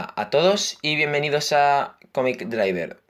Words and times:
A 0.00 0.30
todos 0.30 0.78
y 0.80 0.94
bienvenidos 0.94 1.52
a 1.52 1.98
Comic 2.12 2.44
Driver, 2.46 3.00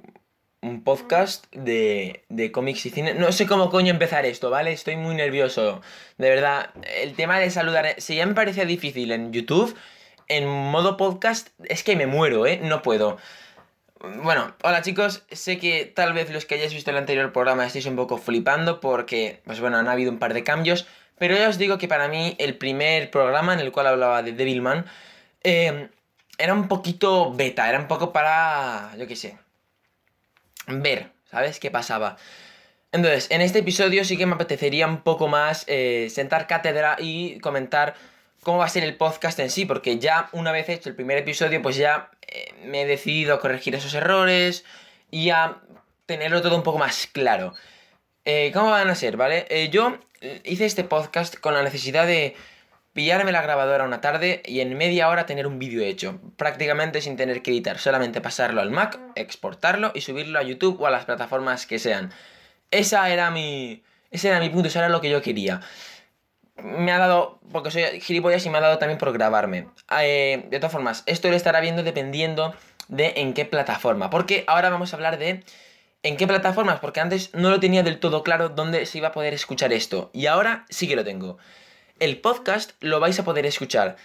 un 0.62 0.84
podcast 0.84 1.44
de, 1.54 2.24
de 2.30 2.50
cómics 2.50 2.86
y 2.86 2.90
cine. 2.90 3.12
No 3.12 3.30
sé 3.30 3.46
cómo 3.46 3.68
coño 3.68 3.90
empezar 3.90 4.24
esto, 4.24 4.48
¿vale? 4.48 4.72
Estoy 4.72 4.96
muy 4.96 5.14
nervioso. 5.14 5.82
De 6.16 6.30
verdad, 6.30 6.70
el 6.96 7.12
tema 7.12 7.40
de 7.40 7.50
saludar, 7.50 7.96
si 7.98 8.16
ya 8.16 8.24
me 8.24 8.32
parecía 8.32 8.64
difícil 8.64 9.12
en 9.12 9.34
YouTube, 9.34 9.76
en 10.28 10.48
modo 10.48 10.96
podcast 10.96 11.48
es 11.64 11.82
que 11.82 11.94
me 11.94 12.06
muero, 12.06 12.46
¿eh? 12.46 12.58
No 12.62 12.80
puedo. 12.80 13.18
Bueno, 14.22 14.54
hola 14.62 14.80
chicos, 14.80 15.24
sé 15.30 15.58
que 15.58 15.84
tal 15.84 16.14
vez 16.14 16.30
los 16.30 16.46
que 16.46 16.54
hayáis 16.54 16.72
visto 16.72 16.90
el 16.90 16.96
anterior 16.96 17.34
programa 17.34 17.66
estéis 17.66 17.84
un 17.84 17.96
poco 17.96 18.16
flipando 18.16 18.80
porque, 18.80 19.42
pues 19.44 19.60
bueno, 19.60 19.76
han 19.76 19.88
habido 19.88 20.10
un 20.10 20.18
par 20.18 20.32
de 20.32 20.42
cambios, 20.42 20.86
pero 21.18 21.36
ya 21.36 21.50
os 21.50 21.58
digo 21.58 21.76
que 21.76 21.88
para 21.88 22.08
mí 22.08 22.34
el 22.38 22.56
primer 22.56 23.10
programa 23.10 23.52
en 23.52 23.60
el 23.60 23.72
cual 23.72 23.88
hablaba 23.88 24.22
de 24.22 24.32
Devilman 24.32 24.86
eh, 25.44 25.90
era 26.38 26.54
un 26.54 26.68
poquito 26.68 27.32
beta, 27.34 27.68
era 27.68 27.78
un 27.78 27.88
poco 27.88 28.12
para, 28.12 28.94
yo 28.96 29.06
qué 29.06 29.16
sé, 29.16 29.36
ver, 30.68 31.10
¿sabes? 31.30 31.58
¿Qué 31.58 31.70
pasaba? 31.70 32.16
Entonces, 32.92 33.26
en 33.30 33.42
este 33.42 33.58
episodio 33.58 34.04
sí 34.04 34.16
que 34.16 34.24
me 34.24 34.34
apetecería 34.34 34.86
un 34.86 35.02
poco 35.02 35.28
más 35.28 35.64
eh, 35.66 36.08
sentar 36.10 36.46
cátedra 36.46 36.96
y 36.98 37.38
comentar 37.40 37.94
cómo 38.42 38.58
va 38.58 38.64
a 38.64 38.70
ser 38.70 38.84
el 38.84 38.96
podcast 38.96 39.38
en 39.40 39.50
sí, 39.50 39.66
porque 39.66 39.98
ya 39.98 40.30
una 40.32 40.52
vez 40.52 40.68
hecho 40.68 40.88
el 40.88 40.94
primer 40.94 41.18
episodio, 41.18 41.60
pues 41.60 41.76
ya 41.76 42.10
eh, 42.26 42.54
me 42.64 42.82
he 42.82 42.86
decidido 42.86 43.34
a 43.34 43.40
corregir 43.40 43.74
esos 43.74 43.92
errores 43.92 44.64
y 45.10 45.30
a 45.30 45.58
tenerlo 46.06 46.40
todo 46.40 46.56
un 46.56 46.62
poco 46.62 46.78
más 46.78 47.08
claro. 47.08 47.54
Eh, 48.24 48.50
¿Cómo 48.54 48.70
van 48.70 48.88
a 48.88 48.94
ser, 48.94 49.16
vale? 49.16 49.68
Yo 49.70 49.98
hice 50.44 50.64
este 50.66 50.84
podcast 50.84 51.36
con 51.36 51.54
la 51.54 51.62
necesidad 51.62 52.06
de 52.06 52.36
pillarme 52.98 53.30
la 53.30 53.42
grabadora 53.42 53.84
una 53.84 54.00
tarde 54.00 54.42
y 54.44 54.58
en 54.58 54.76
media 54.76 55.08
hora 55.08 55.24
tener 55.24 55.46
un 55.46 55.60
vídeo 55.60 55.84
hecho, 55.84 56.20
prácticamente 56.36 57.00
sin 57.00 57.16
tener 57.16 57.42
que 57.42 57.52
editar, 57.52 57.78
solamente 57.78 58.20
pasarlo 58.20 58.60
al 58.60 58.72
Mac, 58.72 58.98
exportarlo 59.14 59.92
y 59.94 60.00
subirlo 60.00 60.36
a 60.36 60.42
YouTube 60.42 60.80
o 60.80 60.86
a 60.88 60.90
las 60.90 61.04
plataformas 61.04 61.64
que 61.64 61.78
sean. 61.78 62.10
Esa 62.72 63.08
era 63.08 63.30
mi, 63.30 63.84
ese 64.10 64.30
era 64.30 64.40
mi 64.40 64.48
punto, 64.48 64.66
eso 64.66 64.80
era 64.80 64.88
lo 64.88 65.00
que 65.00 65.10
yo 65.10 65.22
quería 65.22 65.60
me 66.56 66.90
ha 66.90 66.98
dado, 66.98 67.38
porque 67.52 67.70
soy 67.70 68.00
gilipollas 68.00 68.44
y 68.44 68.50
me 68.50 68.58
ha 68.58 68.60
dado 68.60 68.78
también 68.78 68.98
por 68.98 69.12
grabarme. 69.12 69.68
Eh, 70.00 70.44
de 70.50 70.58
todas 70.58 70.72
formas, 70.72 71.04
esto 71.06 71.28
lo 71.28 71.36
estará 71.36 71.60
viendo 71.60 71.84
dependiendo 71.84 72.52
de 72.88 73.12
en 73.18 73.32
qué 73.32 73.44
plataforma. 73.44 74.10
Porque 74.10 74.42
ahora 74.48 74.70
vamos 74.70 74.92
a 74.92 74.96
hablar 74.96 75.20
de 75.20 75.44
en 76.02 76.16
qué 76.16 76.26
plataformas, 76.26 76.80
porque 76.80 76.98
antes 76.98 77.32
no 77.32 77.50
lo 77.50 77.60
tenía 77.60 77.84
del 77.84 78.00
todo 78.00 78.24
claro 78.24 78.48
dónde 78.48 78.86
se 78.86 78.98
iba 78.98 79.06
a 79.06 79.12
poder 79.12 79.34
escuchar 79.34 79.72
esto. 79.72 80.10
Y 80.12 80.26
ahora 80.26 80.66
sí 80.68 80.88
que 80.88 80.96
lo 80.96 81.04
tengo. 81.04 81.38
El 82.00 82.20
podcast 82.20 82.72
lo 82.80 83.00
vais 83.00 83.18
a 83.18 83.24
poder 83.24 83.46
escuchar 83.46 83.96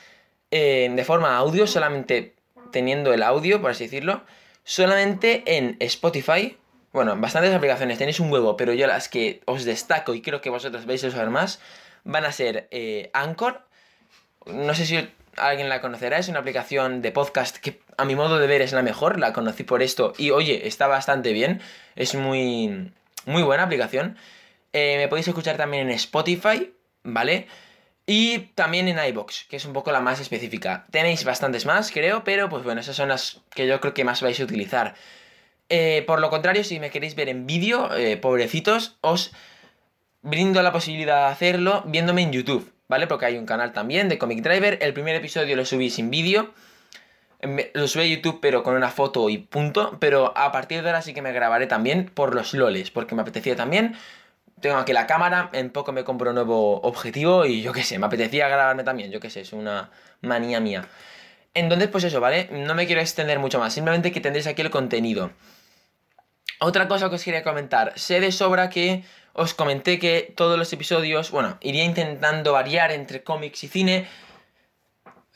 eh, 0.51 0.91
de 0.93 1.03
forma 1.05 1.37
audio, 1.37 1.67
solamente 1.67 2.35
teniendo 2.71 3.13
el 3.13 3.23
audio, 3.23 3.61
por 3.61 3.71
así 3.71 3.85
decirlo, 3.85 4.23
solamente 4.63 5.43
en 5.57 5.77
Spotify. 5.79 6.57
Bueno, 6.91 7.13
en 7.13 7.21
bastantes 7.21 7.53
aplicaciones 7.53 7.97
tenéis 7.97 8.19
un 8.19 8.31
huevo, 8.31 8.57
pero 8.57 8.73
yo 8.73 8.87
las 8.87 9.09
que 9.09 9.41
os 9.45 9.63
destaco 9.65 10.13
y 10.13 10.21
creo 10.21 10.41
que 10.41 10.49
vosotros 10.49 10.85
vais 10.85 11.03
a 11.03 11.07
usar 11.07 11.29
más 11.29 11.59
van 12.03 12.25
a 12.25 12.31
ser 12.31 12.67
eh, 12.71 13.09
Anchor. 13.13 13.61
No 14.45 14.73
sé 14.73 14.85
si 14.85 15.09
alguien 15.37 15.69
la 15.69 15.81
conocerá, 15.81 16.17
es 16.17 16.27
una 16.27 16.39
aplicación 16.39 17.01
de 17.01 17.11
podcast 17.11 17.57
que 17.57 17.79
a 17.97 18.05
mi 18.05 18.15
modo 18.15 18.39
de 18.39 18.47
ver 18.47 18.61
es 18.61 18.73
la 18.73 18.81
mejor, 18.81 19.19
la 19.19 19.33
conocí 19.33 19.63
por 19.63 19.81
esto 19.81 20.13
y 20.17 20.31
oye, 20.31 20.67
está 20.67 20.87
bastante 20.87 21.33
bien, 21.33 21.61
es 21.95 22.15
muy, 22.15 22.91
muy 23.25 23.43
buena 23.43 23.63
aplicación. 23.63 24.17
Eh, 24.73 24.97
me 24.97 25.07
podéis 25.07 25.27
escuchar 25.27 25.57
también 25.57 25.89
en 25.89 25.95
Spotify, 25.95 26.73
¿vale? 27.03 27.47
Y 28.05 28.39
también 28.55 28.87
en 28.87 29.03
iBox, 29.03 29.45
que 29.45 29.55
es 29.55 29.65
un 29.65 29.73
poco 29.73 29.91
la 29.91 30.01
más 30.01 30.19
específica. 30.19 30.85
Tenéis 30.91 31.23
bastantes 31.23 31.65
más, 31.65 31.91
creo, 31.91 32.23
pero 32.23 32.49
pues 32.49 32.63
bueno, 32.63 32.81
esas 32.81 32.95
son 32.95 33.09
las 33.09 33.41
que 33.55 33.65
yo 33.65 33.79
creo 33.79 33.93
que 33.93 34.03
más 34.03 34.21
vais 34.21 34.39
a 34.39 34.43
utilizar. 34.43 34.95
Eh, 35.69 36.03
por 36.05 36.19
lo 36.19 36.29
contrario, 36.29 36.63
si 36.63 36.79
me 36.79 36.89
queréis 36.89 37.15
ver 37.15 37.29
en 37.29 37.47
vídeo, 37.47 37.89
pobrecitos, 38.21 38.97
os 39.01 39.31
brindo 40.23 40.61
la 40.63 40.71
posibilidad 40.71 41.27
de 41.27 41.33
hacerlo 41.33 41.83
viéndome 41.85 42.23
en 42.23 42.31
YouTube, 42.31 42.73
¿vale? 42.87 43.07
Porque 43.07 43.27
hay 43.27 43.37
un 43.37 43.45
canal 43.45 43.73
también 43.73 44.09
de 44.09 44.17
Comic 44.17 44.41
Driver. 44.41 44.79
El 44.81 44.93
primer 44.93 45.15
episodio 45.15 45.55
lo 45.55 45.65
subí 45.65 45.89
sin 45.89 46.09
vídeo. 46.09 46.53
Lo 47.73 47.87
subí 47.89 48.03
a 48.03 48.07
YouTube 48.07 48.39
pero 48.41 48.63
con 48.63 48.75
una 48.75 48.89
foto 48.89 49.29
y 49.29 49.37
punto. 49.37 49.97
Pero 49.99 50.35
a 50.37 50.51
partir 50.51 50.81
de 50.81 50.89
ahora 50.89 51.01
sí 51.01 51.13
que 51.13 51.21
me 51.21 51.33
grabaré 51.33 51.67
también 51.67 52.09
por 52.13 52.33
los 52.33 52.53
loles, 52.53 52.89
porque 52.89 53.15
me 53.15 53.21
apetecía 53.21 53.55
también. 53.55 53.95
Tengo 54.63 54.77
aquí 54.77 54.93
la 54.93 55.07
cámara, 55.07 55.49
en 55.51 55.71
poco 55.71 55.91
me 55.91 56.05
compro 56.05 56.29
un 56.29 56.35
nuevo 56.35 56.79
objetivo 56.83 57.45
y 57.45 57.61
yo 57.61 57.73
qué 57.73 57.83
sé, 57.83 57.99
me 57.99 58.05
apetecía 58.05 58.47
grabarme 58.47 58.85
también, 58.85 59.11
yo 59.11 59.19
qué 59.19 59.29
sé, 59.29 59.41
es 59.41 59.51
una 59.51 59.91
manía 60.21 60.61
mía. 60.61 60.87
Entonces, 61.53 61.89
pues 61.89 62.05
eso, 62.05 62.21
¿vale? 62.21 62.47
No 62.49 62.73
me 62.73 62.85
quiero 62.85 63.01
extender 63.01 63.39
mucho 63.39 63.59
más, 63.59 63.73
simplemente 63.73 64.13
que 64.13 64.21
tendréis 64.21 64.47
aquí 64.47 64.61
el 64.61 64.69
contenido. 64.69 65.31
Otra 66.61 66.87
cosa 66.87 67.09
que 67.09 67.15
os 67.15 67.23
quería 67.25 67.43
comentar, 67.43 67.91
sé 67.99 68.21
de 68.21 68.31
sobra 68.31 68.69
que 68.69 69.03
os 69.33 69.53
comenté 69.53 69.99
que 69.99 70.33
todos 70.33 70.57
los 70.57 70.71
episodios, 70.71 71.29
bueno, 71.29 71.57
iría 71.59 71.83
intentando 71.83 72.53
variar 72.53 72.93
entre 72.93 73.21
cómics 73.21 73.65
y 73.65 73.67
cine. 73.67 74.07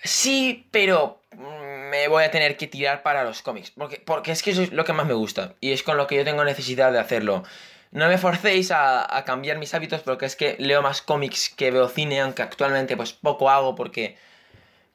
Sí, 0.01 0.69
pero 0.71 1.21
mm, 1.33 1.89
me 1.89 2.07
voy 2.07 2.23
a 2.23 2.31
tener 2.31 2.55
que 2.55 2.67
tirar 2.67 3.03
para 3.03 3.25
los 3.25 3.41
cómics, 3.41 3.71
porque, 3.71 4.01
porque 4.05 4.31
es 4.31 4.41
que 4.41 4.51
eso 4.51 4.61
es 4.61 4.71
lo 4.71 4.85
que 4.85 4.93
más 4.93 5.05
me 5.05 5.15
gusta 5.15 5.55
y 5.59 5.73
es 5.73 5.83
con 5.83 5.97
lo 5.97 6.07
que 6.07 6.15
yo 6.15 6.23
tengo 6.23 6.45
necesidad 6.45 6.93
de 6.93 6.99
hacerlo. 6.99 7.43
No 7.91 8.07
me 8.07 8.17
forcéis 8.17 8.71
a, 8.71 9.23
cambiar 9.25 9.57
mis 9.57 9.73
hábitos 9.73 10.01
porque 10.01 10.25
es 10.25 10.35
que 10.35 10.55
leo 10.59 10.81
más 10.81 11.01
cómics 11.01 11.49
que 11.49 11.71
veo 11.71 11.87
cine, 11.89 12.21
aunque 12.21 12.41
actualmente 12.41 12.97
pues 12.97 13.13
poco 13.13 13.49
hago 13.49 13.75
porque 13.75 14.17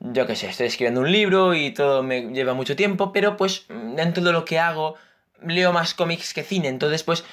yo 0.01 0.27
qué 0.27 0.37
sé, 0.37 0.49
estoy 0.49 0.67
escribiendo 0.67 1.01
un 1.01 1.11
libro 1.11 1.55
y 1.55 1.71
todo 1.73 2.03
me 2.03 2.33
lleva 2.33 2.55
mucho 2.55 2.77
tiempo, 2.77 3.13
pero 3.13 3.37
pues 3.37 3.67
dentro 3.69 4.23
de 4.23 4.33
lo 4.33 4.45
que 4.45 4.59
hago 4.59 4.97
leo 5.45 5.73
más 5.73 5.95
cómics 5.95 6.35
que 6.35 6.43
cine, 6.43 6.69
entonces 6.69 7.03
pues 7.03 7.25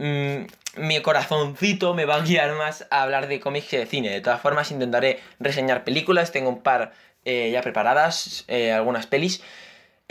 Mm, 0.00 0.46
mi 0.76 1.02
corazoncito 1.02 1.92
me 1.92 2.06
va 2.06 2.14
a 2.14 2.20
guiar 2.22 2.54
más 2.54 2.86
a 2.90 3.02
hablar 3.02 3.28
de 3.28 3.38
cómics 3.38 3.68
que 3.68 3.78
de 3.78 3.86
cine. 3.86 4.08
De 4.10 4.22
todas 4.22 4.40
formas, 4.40 4.70
intentaré 4.70 5.20
reseñar 5.38 5.84
películas, 5.84 6.32
tengo 6.32 6.48
un 6.48 6.62
par 6.62 6.92
eh, 7.26 7.50
ya 7.52 7.60
preparadas, 7.60 8.44
eh, 8.48 8.72
algunas 8.72 9.06
pelis. 9.06 9.42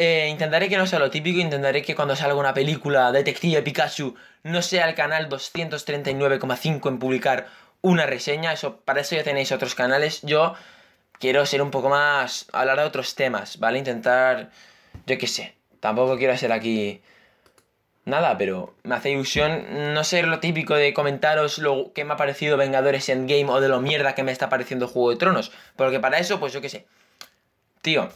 Eh, 0.01 0.29
intentaré 0.29 0.69
que 0.69 0.77
no 0.77 0.87
sea 0.87 0.97
lo 0.97 1.11
típico, 1.11 1.41
intentaré 1.41 1.81
que 1.81 1.93
cuando 1.93 2.15
salga 2.15 2.35
una 2.35 2.53
película 2.53 3.11
Detective 3.11 3.61
Pikachu 3.61 4.15
no 4.43 4.61
sea 4.61 4.87
el 4.87 4.95
canal 4.95 5.27
239,5 5.27 6.87
en 6.87 6.99
publicar 6.99 7.47
una 7.81 8.05
reseña, 8.05 8.53
eso, 8.53 8.77
para 8.77 9.01
eso 9.01 9.17
ya 9.17 9.25
tenéis 9.25 9.51
otros 9.51 9.75
canales. 9.75 10.21
Yo 10.21 10.53
quiero 11.19 11.45
ser 11.45 11.61
un 11.61 11.69
poco 11.69 11.89
más, 11.89 12.47
hablar 12.53 12.77
de 12.77 12.85
otros 12.85 13.13
temas, 13.15 13.59
¿vale? 13.59 13.77
Intentar, 13.77 14.51
yo 15.05 15.17
qué 15.17 15.27
sé, 15.27 15.55
tampoco 15.81 16.17
quiero 16.17 16.37
ser 16.37 16.53
aquí 16.53 17.01
nada, 18.05 18.37
pero 18.37 18.75
me 18.83 18.95
hace 18.95 19.11
ilusión 19.11 19.93
no 19.93 20.05
ser 20.05 20.29
lo 20.29 20.39
típico 20.39 20.75
de 20.75 20.93
comentaros 20.93 21.57
lo 21.57 21.91
que 21.91 22.05
me 22.05 22.13
ha 22.13 22.15
parecido 22.15 22.55
Vengadores 22.55 23.09
Endgame 23.09 23.49
o 23.49 23.59
de 23.59 23.67
lo 23.67 23.81
mierda 23.81 24.15
que 24.15 24.23
me 24.23 24.31
está 24.31 24.47
pareciendo 24.47 24.87
Juego 24.87 25.09
de 25.09 25.17
Tronos. 25.17 25.51
Porque 25.75 25.99
para 25.99 26.19
eso, 26.19 26.39
pues 26.39 26.53
yo 26.53 26.61
qué 26.61 26.69
sé. 26.69 26.87
Tío, 27.81 28.07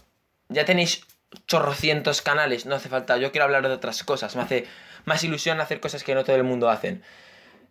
ya 0.47 0.63
tenéis 0.63 1.05
chorrocientos 1.47 2.21
canales, 2.21 2.65
no 2.65 2.75
hace 2.75 2.89
falta. 2.89 3.17
Yo 3.17 3.31
quiero 3.31 3.45
hablar 3.45 3.67
de 3.67 3.73
otras 3.73 4.03
cosas. 4.03 4.35
Me 4.35 4.41
hace 4.43 4.65
más 5.05 5.23
ilusión 5.23 5.59
hacer 5.61 5.79
cosas 5.79 6.03
que 6.03 6.15
no 6.15 6.23
todo 6.23 6.35
el 6.35 6.43
mundo 6.43 6.69
hacen. 6.69 7.03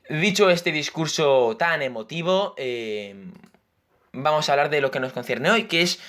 Dicho 0.09 0.51
este 0.51 0.73
discurso 0.73 1.57
tan 1.59 1.83
emotivo, 1.83 2.55
eh, 2.57 3.15
vamos 4.13 4.49
a 4.49 4.53
hablar 4.53 4.71
de 4.71 4.81
lo 4.81 4.91
que 4.91 5.01
nos 5.01 5.13
concierne 5.13 5.51
hoy, 5.51 5.65
que 5.65 5.83
es 5.83 6.01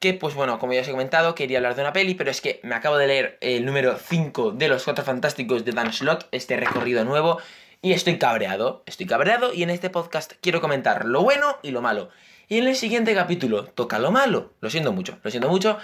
que 0.00 0.14
pues 0.14 0.34
bueno, 0.34 0.58
como 0.58 0.72
ya 0.74 0.82
os 0.82 0.88
he 0.88 0.92
comentado, 0.92 1.34
quería 1.34 1.58
hablar 1.58 1.74
de 1.74 1.82
una 1.82 1.92
peli, 1.92 2.14
pero 2.14 2.30
es 2.30 2.40
que 2.40 2.60
me 2.62 2.74
acabo 2.74 2.96
de 2.96 3.08
leer 3.08 3.38
el 3.40 3.64
número 3.64 3.96
5 3.96 4.52
de 4.52 4.68
Los 4.68 4.84
Cuatro 4.84 5.04
Fantásticos 5.04 5.64
de 5.64 5.72
Dan 5.72 5.92
Slott, 5.92 6.28
este 6.30 6.56
recorrido 6.56 7.04
nuevo, 7.04 7.40
y 7.82 7.92
estoy 7.92 8.18
cabreado, 8.18 8.84
estoy 8.86 9.06
cabreado, 9.06 9.52
y 9.52 9.62
en 9.64 9.70
este 9.70 9.90
podcast 9.90 10.34
quiero 10.40 10.60
comentar 10.60 11.04
lo 11.04 11.22
bueno 11.22 11.58
y 11.62 11.72
lo 11.72 11.82
malo. 11.82 12.10
Y 12.48 12.58
en 12.58 12.68
el 12.68 12.76
siguiente 12.76 13.14
capítulo 13.14 13.64
toca 13.64 13.98
lo 13.98 14.10
malo, 14.10 14.52
lo 14.60 14.70
siento 14.70 14.92
mucho, 14.92 15.18
lo 15.22 15.30
siento 15.30 15.48
mucho, 15.48 15.78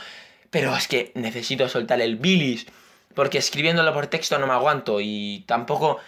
pero 0.54 0.72
es 0.76 0.86
que 0.86 1.10
necesito 1.16 1.68
soltar 1.68 2.00
el 2.00 2.14
bilis, 2.14 2.66
porque 3.16 3.38
escribiéndolo 3.38 3.92
por 3.92 4.06
texto 4.06 4.38
no 4.38 4.46
me 4.46 4.52
aguanto, 4.52 5.00
y 5.00 5.42
tampoco 5.48 5.98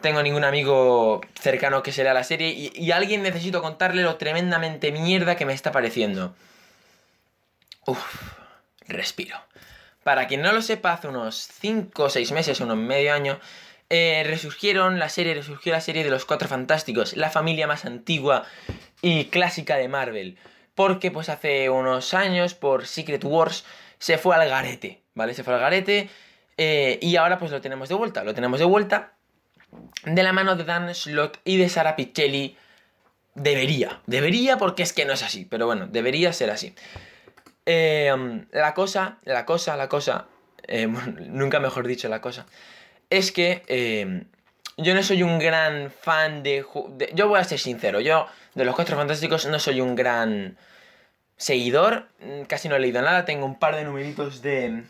tengo 0.00 0.24
ningún 0.24 0.42
amigo 0.42 1.20
cercano 1.40 1.84
que 1.84 1.92
se 1.92 2.02
lea 2.02 2.12
la 2.12 2.24
serie, 2.24 2.48
y, 2.74 2.90
a 2.90 2.96
alguien 2.96 3.22
necesito 3.22 3.62
contarle 3.62 4.02
lo 4.02 4.16
tremendamente 4.16 4.90
mierda 4.90 5.36
que 5.36 5.46
me 5.46 5.52
está 5.52 5.70
pareciendo. 5.70 6.34
Uf, 7.86 8.02
respiro. 8.88 9.36
Para 10.02 10.26
quien 10.26 10.42
no 10.42 10.50
lo 10.50 10.62
sepa, 10.62 10.94
hace 10.94 11.06
unos 11.06 11.36
5 11.60 12.02
o 12.02 12.10
6 12.10 12.32
meses, 12.32 12.58
unos 12.58 12.76
medio 12.76 13.14
año, 13.14 13.38
eh, 13.88 14.24
resurgieron 14.26 14.98
la 14.98 15.10
serie, 15.10 15.34
resurgió 15.34 15.70
la 15.70 15.80
serie 15.80 16.02
de 16.02 16.10
los 16.10 16.24
Cuatro 16.24 16.48
Fantásticos, 16.48 17.16
la 17.16 17.30
familia 17.30 17.68
más 17.68 17.84
antigua 17.84 18.46
y 19.00 19.26
clásica 19.26 19.76
de 19.76 19.86
Marvel. 19.86 20.38
Porque 20.74 21.12
pues 21.12 21.28
hace 21.28 21.68
unos 21.68 22.14
años, 22.14 22.54
por 22.54 22.86
Secret 22.86 23.22
Wars, 23.22 23.64
se 24.02 24.18
fue 24.18 24.34
al 24.34 24.48
garete, 24.48 25.00
¿vale? 25.14 25.32
Se 25.32 25.44
fue 25.44 25.54
al 25.54 25.60
garete 25.60 26.10
eh, 26.56 26.98
y 27.00 27.14
ahora 27.14 27.38
pues 27.38 27.52
lo 27.52 27.60
tenemos 27.60 27.88
de 27.88 27.94
vuelta, 27.94 28.24
lo 28.24 28.34
tenemos 28.34 28.58
de 28.58 28.64
vuelta 28.64 29.12
de 30.04 30.22
la 30.24 30.32
mano 30.32 30.56
de 30.56 30.64
Dan 30.64 30.92
Slott 30.92 31.38
y 31.44 31.56
de 31.56 31.68
Sara 31.68 31.94
Pichelli. 31.94 32.56
Debería, 33.36 34.00
debería 34.06 34.58
porque 34.58 34.82
es 34.82 34.92
que 34.92 35.04
no 35.04 35.12
es 35.12 35.22
así, 35.22 35.44
pero 35.44 35.66
bueno, 35.66 35.86
debería 35.86 36.32
ser 36.32 36.50
así. 36.50 36.74
Em, 37.64 38.46
la 38.50 38.74
cosa, 38.74 39.18
la 39.22 39.46
cosa, 39.46 39.76
la 39.76 39.88
cosa, 39.88 40.26
eh, 40.66 40.88
nunca 41.28 41.60
mejor 41.60 41.86
dicho 41.86 42.08
la 42.08 42.20
cosa, 42.20 42.46
es 43.08 43.30
que 43.30 43.62
em, 43.68 44.24
yo 44.78 44.96
no 44.96 45.04
soy 45.04 45.22
un 45.22 45.38
gran 45.38 45.92
fan 45.92 46.42
de, 46.42 46.66
Yo 47.14 47.28
voy 47.28 47.38
a 47.38 47.44
ser 47.44 47.60
sincero, 47.60 48.00
yo 48.00 48.26
de 48.56 48.64
los 48.64 48.74
Cuatro 48.74 48.96
Fantásticos 48.96 49.46
no 49.46 49.60
soy 49.60 49.80
un 49.80 49.94
gran 49.94 50.58
seguidor, 51.36 52.08
mm, 52.20 52.42
casi 52.42 52.68
no 52.68 52.76
he 52.76 52.80
leído 52.80 53.02
nada, 53.02 53.24
tengo 53.24 53.46
un 53.46 53.58
par 53.58 53.76
de 53.76 53.84
numeritos 53.84 54.42
de... 54.42 54.84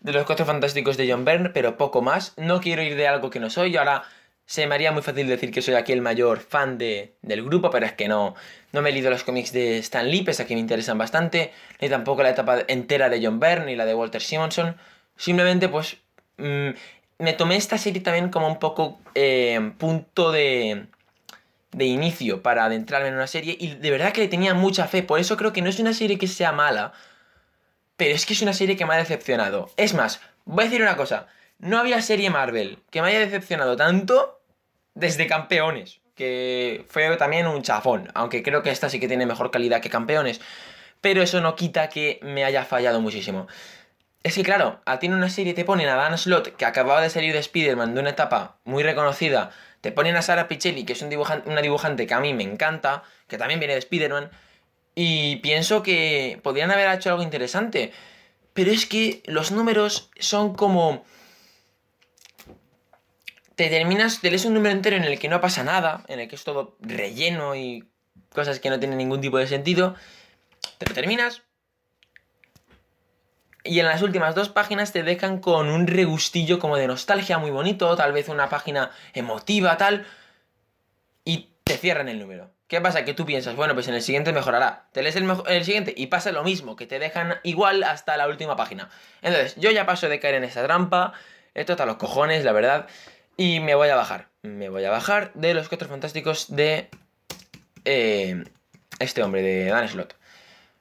De 0.00 0.12
los 0.12 0.26
Cuatro 0.26 0.44
Fantásticos 0.44 0.96
de 0.96 1.08
John 1.08 1.24
Byrne, 1.24 1.50
pero 1.50 1.76
poco 1.76 2.02
más. 2.02 2.34
No 2.36 2.60
quiero 2.60 2.82
ir 2.82 2.96
de 2.96 3.06
algo 3.06 3.30
que 3.30 3.38
no 3.38 3.50
soy. 3.50 3.76
Ahora 3.76 4.02
se 4.46 4.66
me 4.66 4.74
haría 4.74 4.92
muy 4.92 5.02
fácil 5.02 5.28
decir 5.28 5.52
que 5.52 5.62
soy 5.62 5.74
aquí 5.74 5.92
el 5.92 6.02
mayor 6.02 6.40
fan 6.40 6.76
de, 6.76 7.14
del 7.22 7.44
grupo, 7.44 7.70
pero 7.70 7.86
es 7.86 7.92
que 7.92 8.08
no, 8.08 8.34
no 8.72 8.82
me 8.82 8.90
he 8.90 8.92
leído 8.92 9.10
los 9.10 9.22
cómics 9.22 9.52
de 9.52 9.78
Stan 9.78 10.10
Lee, 10.10 10.24
pese 10.24 10.42
a 10.42 10.46
que 10.46 10.54
me 10.54 10.60
interesan 10.60 10.98
bastante, 10.98 11.52
ni 11.80 11.88
tampoco 11.88 12.22
la 12.22 12.30
etapa 12.30 12.58
entera 12.66 13.08
de 13.08 13.24
John 13.24 13.38
Byrne, 13.38 13.66
ni 13.66 13.76
la 13.76 13.86
de 13.86 13.94
Walter 13.94 14.20
Simonson. 14.20 14.76
Simplemente, 15.16 15.68
pues, 15.68 15.98
mm, 16.38 16.70
me 17.18 17.32
tomé 17.34 17.56
esta 17.56 17.78
serie 17.78 18.02
también 18.02 18.28
como 18.30 18.48
un 18.48 18.58
poco 18.58 19.00
eh, 19.14 19.72
punto 19.78 20.32
de, 20.32 20.86
de 21.72 21.86
inicio 21.86 22.42
para 22.42 22.64
adentrarme 22.64 23.08
en 23.08 23.14
una 23.14 23.26
serie, 23.26 23.56
y 23.58 23.74
de 23.74 23.90
verdad 23.90 24.12
que 24.12 24.20
le 24.20 24.28
tenía 24.28 24.54
mucha 24.54 24.86
fe, 24.86 25.02
por 25.02 25.18
eso 25.18 25.36
creo 25.36 25.52
que 25.52 25.62
no 25.62 25.70
es 25.70 25.80
una 25.80 25.94
serie 25.94 26.18
que 26.18 26.28
sea 26.28 26.52
mala, 26.52 26.92
pero 27.96 28.14
es 28.14 28.26
que 28.26 28.34
es 28.34 28.42
una 28.42 28.52
serie 28.52 28.76
que 28.76 28.86
me 28.86 28.94
ha 28.94 28.98
decepcionado. 28.98 29.70
Es 29.76 29.94
más, 29.94 30.20
voy 30.44 30.64
a 30.64 30.66
decir 30.66 30.82
una 30.82 30.96
cosa, 30.96 31.26
no 31.58 31.78
había 31.78 32.02
serie 32.02 32.30
Marvel 32.30 32.78
que 32.90 33.00
me 33.00 33.08
haya 33.08 33.20
decepcionado 33.20 33.76
tanto 33.76 34.40
desde 34.94 35.26
Campeones, 35.26 36.00
que 36.14 36.84
fue 36.88 37.16
también 37.16 37.46
un 37.46 37.62
chafón, 37.62 38.10
aunque 38.14 38.42
creo 38.42 38.62
que 38.62 38.70
esta 38.70 38.90
sí 38.90 39.00
que 39.00 39.08
tiene 39.08 39.24
mejor 39.26 39.50
calidad 39.50 39.80
que 39.80 39.88
Campeones, 39.88 40.40
pero 41.00 41.22
eso 41.22 41.40
no 41.40 41.56
quita 41.56 41.88
que 41.88 42.20
me 42.22 42.44
haya 42.44 42.64
fallado 42.64 43.00
muchísimo. 43.00 43.48
Es 44.22 44.34
que 44.34 44.44
claro, 44.44 44.80
a 44.84 44.98
ti 44.98 45.06
en 45.06 45.14
una 45.14 45.30
serie 45.30 45.54
te 45.54 45.64
ponen 45.64 45.88
a 45.88 45.96
Dan 45.96 46.16
Slott, 46.16 46.54
que 46.56 46.64
acababa 46.64 47.00
de 47.00 47.10
salir 47.10 47.32
de 47.32 47.40
Spider-Man 47.40 47.94
de 47.94 48.00
una 48.00 48.10
etapa 48.10 48.58
muy 48.64 48.82
reconocida, 48.82 49.50
te 49.82 49.92
ponen 49.92 50.16
a 50.16 50.22
Sara 50.22 50.48
Pichelli, 50.48 50.84
que 50.84 50.94
es 50.94 51.02
un 51.02 51.10
dibujante, 51.10 51.50
una 51.50 51.60
dibujante 51.60 52.06
que 52.06 52.14
a 52.14 52.20
mí 52.20 52.32
me 52.32 52.44
encanta, 52.44 53.02
que 53.26 53.36
también 53.36 53.60
viene 53.60 53.74
de 53.74 53.80
Spider-Man, 53.80 54.30
y 54.94 55.36
pienso 55.36 55.82
que 55.82 56.40
podrían 56.42 56.70
haber 56.70 56.88
hecho 56.88 57.10
algo 57.10 57.22
interesante. 57.22 57.92
Pero 58.54 58.70
es 58.70 58.86
que 58.86 59.22
los 59.26 59.50
números 59.50 60.10
son 60.18 60.54
como 60.54 61.04
te 63.56 63.68
terminas, 63.68 64.20
te 64.20 64.30
lees 64.30 64.44
un 64.44 64.54
número 64.54 64.74
entero 64.74 64.96
en 64.96 65.04
el 65.04 65.18
que 65.18 65.28
no 65.28 65.40
pasa 65.40 65.64
nada, 65.64 66.04
en 66.08 66.20
el 66.20 66.28
que 66.28 66.36
es 66.36 66.44
todo 66.44 66.76
relleno 66.80 67.56
y 67.56 67.84
cosas 68.32 68.60
que 68.60 68.70
no 68.70 68.78
tienen 68.78 68.98
ningún 68.98 69.20
tipo 69.20 69.38
de 69.38 69.46
sentido, 69.46 69.96
te 70.78 70.86
lo 70.86 70.94
terminas 70.94 71.42
y 73.64 73.80
en 73.80 73.86
las 73.86 74.02
últimas 74.02 74.34
dos 74.34 74.48
páginas 74.48 74.92
te 74.92 75.02
dejan 75.02 75.38
con 75.38 75.68
un 75.68 75.86
regustillo 75.86 76.58
como 76.58 76.76
de 76.76 76.86
nostalgia 76.86 77.38
muy 77.38 77.50
bonito, 77.50 77.94
tal 77.96 78.12
vez 78.12 78.28
una 78.28 78.48
página 78.48 78.90
emotiva, 79.14 79.76
tal, 79.76 80.06
y 81.24 81.50
te 81.64 81.76
cierran 81.76 82.08
el 82.08 82.18
número. 82.18 82.50
¿Qué 82.66 82.80
pasa? 82.80 83.04
Que 83.04 83.12
tú 83.12 83.26
piensas, 83.26 83.54
bueno, 83.54 83.74
pues 83.74 83.86
en 83.88 83.94
el 83.94 84.02
siguiente 84.02 84.32
mejorará. 84.32 84.86
Te 84.92 85.02
lees 85.02 85.14
el, 85.16 85.30
el, 85.46 85.64
siguiente 85.64 85.92
y 85.94 86.06
pasa 86.06 86.32
lo 86.32 86.42
mismo, 86.42 86.74
que 86.74 86.86
te 86.86 86.98
dejan 86.98 87.38
igual 87.42 87.82
hasta 87.82 88.16
la 88.16 88.26
última 88.26 88.56
página. 88.56 88.88
Entonces, 89.20 89.56
yo 89.56 89.70
ya 89.70 89.84
paso 89.84 90.08
de 90.08 90.18
caer 90.18 90.36
en 90.36 90.44
esa 90.44 90.64
trampa. 90.64 91.12
Esto 91.52 91.72
está 91.74 91.82
a 91.82 91.86
los 91.86 91.96
cojones, 91.96 92.44
la 92.44 92.52
verdad. 92.52 92.86
Y 93.36 93.60
me 93.60 93.74
voy 93.74 93.90
a 93.90 93.94
bajar. 93.94 94.28
Me 94.40 94.70
voy 94.70 94.84
a 94.86 94.90
bajar 94.90 95.32
de 95.34 95.52
los 95.52 95.68
cuatro 95.68 95.86
fantásticos 95.86 96.56
de 96.56 96.88
eh, 97.84 98.42
este 98.98 99.22
hombre, 99.22 99.42
de 99.42 99.66
Dan 99.66 99.86
Slot. 99.88 100.16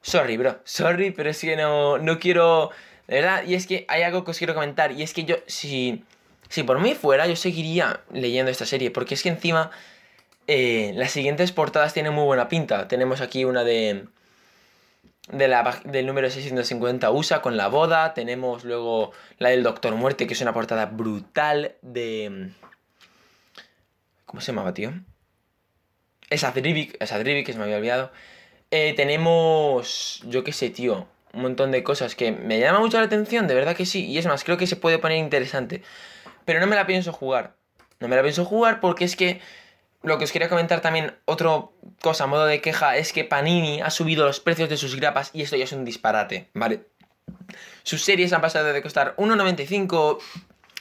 Sorry, 0.01 0.37
bro. 0.37 0.59
Sorry, 0.63 1.11
pero 1.11 1.29
es 1.29 1.39
que 1.39 1.55
no, 1.55 1.97
no 1.97 2.19
quiero... 2.19 2.71
De 3.07 3.15
verdad, 3.15 3.43
y 3.45 3.55
es 3.55 3.67
que 3.67 3.85
hay 3.87 4.03
algo 4.03 4.23
que 4.23 4.31
os 4.31 4.37
quiero 4.37 4.53
comentar. 4.53 4.91
Y 4.91 5.03
es 5.03 5.13
que 5.13 5.25
yo, 5.25 5.35
si, 5.47 6.03
si 6.49 6.63
por 6.63 6.79
mí 6.79 6.95
fuera, 6.95 7.27
yo 7.27 7.35
seguiría 7.35 8.01
leyendo 8.11 8.51
esta 8.51 8.65
serie. 8.65 8.91
Porque 8.91 9.15
es 9.15 9.23
que 9.23 9.29
encima 9.29 9.71
eh, 10.47 10.93
las 10.95 11.11
siguientes 11.11 11.51
portadas 11.51 11.93
tienen 11.93 12.13
muy 12.13 12.23
buena 12.23 12.47
pinta. 12.47 12.87
Tenemos 12.87 13.21
aquí 13.21 13.45
una 13.45 13.63
de 13.63 14.05
de 15.29 15.47
la, 15.47 15.79
del 15.85 16.05
número 16.05 16.29
650 16.29 17.09
USA 17.11 17.41
con 17.41 17.57
la 17.57 17.67
boda. 17.67 18.13
Tenemos 18.13 18.63
luego 18.63 19.11
la 19.37 19.49
del 19.49 19.63
Doctor 19.63 19.95
Muerte, 19.95 20.27
que 20.27 20.33
es 20.33 20.41
una 20.41 20.53
portada 20.53 20.85
brutal 20.85 21.75
de... 21.81 22.51
¿Cómo 24.25 24.41
se 24.41 24.51
llamaba, 24.51 24.73
tío? 24.73 24.93
Esa 26.29 26.51
Drivik, 26.51 26.95
esa 26.99 27.19
Drivik, 27.19 27.45
que 27.45 27.53
se 27.53 27.59
me 27.59 27.65
había 27.65 27.77
olvidado. 27.77 28.11
Eh, 28.71 28.93
tenemos, 28.95 30.21
yo 30.25 30.43
qué 30.43 30.53
sé, 30.53 30.69
tío, 30.69 31.07
un 31.33 31.41
montón 31.41 31.71
de 31.71 31.83
cosas 31.83 32.15
que 32.15 32.31
me 32.31 32.59
llama 32.59 32.79
mucho 32.79 32.97
la 32.97 33.05
atención, 33.05 33.47
de 33.47 33.53
verdad 33.53 33.75
que 33.75 33.85
sí. 33.85 34.05
Y 34.07 34.17
es 34.17 34.25
más, 34.25 34.43
creo 34.43 34.57
que 34.57 34.67
se 34.67 34.75
puede 34.75 34.97
poner 34.97 35.17
interesante. 35.17 35.83
Pero 36.45 36.59
no 36.59 36.67
me 36.67 36.75
la 36.75 36.87
pienso 36.87 37.13
jugar. 37.13 37.55
No 37.99 38.07
me 38.07 38.15
la 38.15 38.23
pienso 38.23 38.45
jugar 38.45 38.79
porque 38.79 39.05
es 39.05 39.15
que 39.15 39.41
lo 40.03 40.17
que 40.17 40.23
os 40.23 40.31
quería 40.31 40.49
comentar 40.49 40.81
también, 40.81 41.15
otra 41.25 41.65
cosa 42.01 42.25
modo 42.25 42.45
de 42.45 42.61
queja, 42.61 42.97
es 42.97 43.13
que 43.13 43.23
Panini 43.23 43.81
ha 43.81 43.91
subido 43.91 44.25
los 44.25 44.39
precios 44.39 44.69
de 44.69 44.77
sus 44.77 44.95
grapas 44.95 45.29
y 45.33 45.43
esto 45.43 45.55
ya 45.55 45.65
es 45.65 45.71
un 45.73 45.85
disparate, 45.85 46.49
¿vale? 46.53 46.87
Sus 47.83 48.03
series 48.03 48.33
han 48.33 48.41
pasado 48.41 48.73
de 48.73 48.81
costar 48.81 49.15
1,95, 49.17 50.19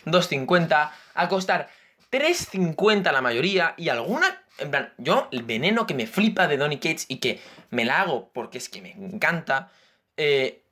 2,50 0.06 0.90
a 1.14 1.28
costar 1.28 1.68
3,50 2.10 3.12
la 3.12 3.20
mayoría 3.20 3.74
y 3.76 3.88
alguna... 3.88 4.42
En 4.60 4.70
plan, 4.70 4.92
yo 4.98 5.28
el 5.32 5.42
veneno 5.42 5.86
que 5.86 5.94
me 5.94 6.06
flipa 6.06 6.46
de 6.46 6.56
Donny 6.56 6.76
Cates 6.76 7.06
y 7.08 7.16
que 7.16 7.40
me 7.70 7.84
la 7.84 8.02
hago 8.02 8.30
porque 8.32 8.58
es 8.58 8.68
que 8.68 8.82
me 8.82 8.92
encanta, 8.92 9.70
eh, 10.16 10.62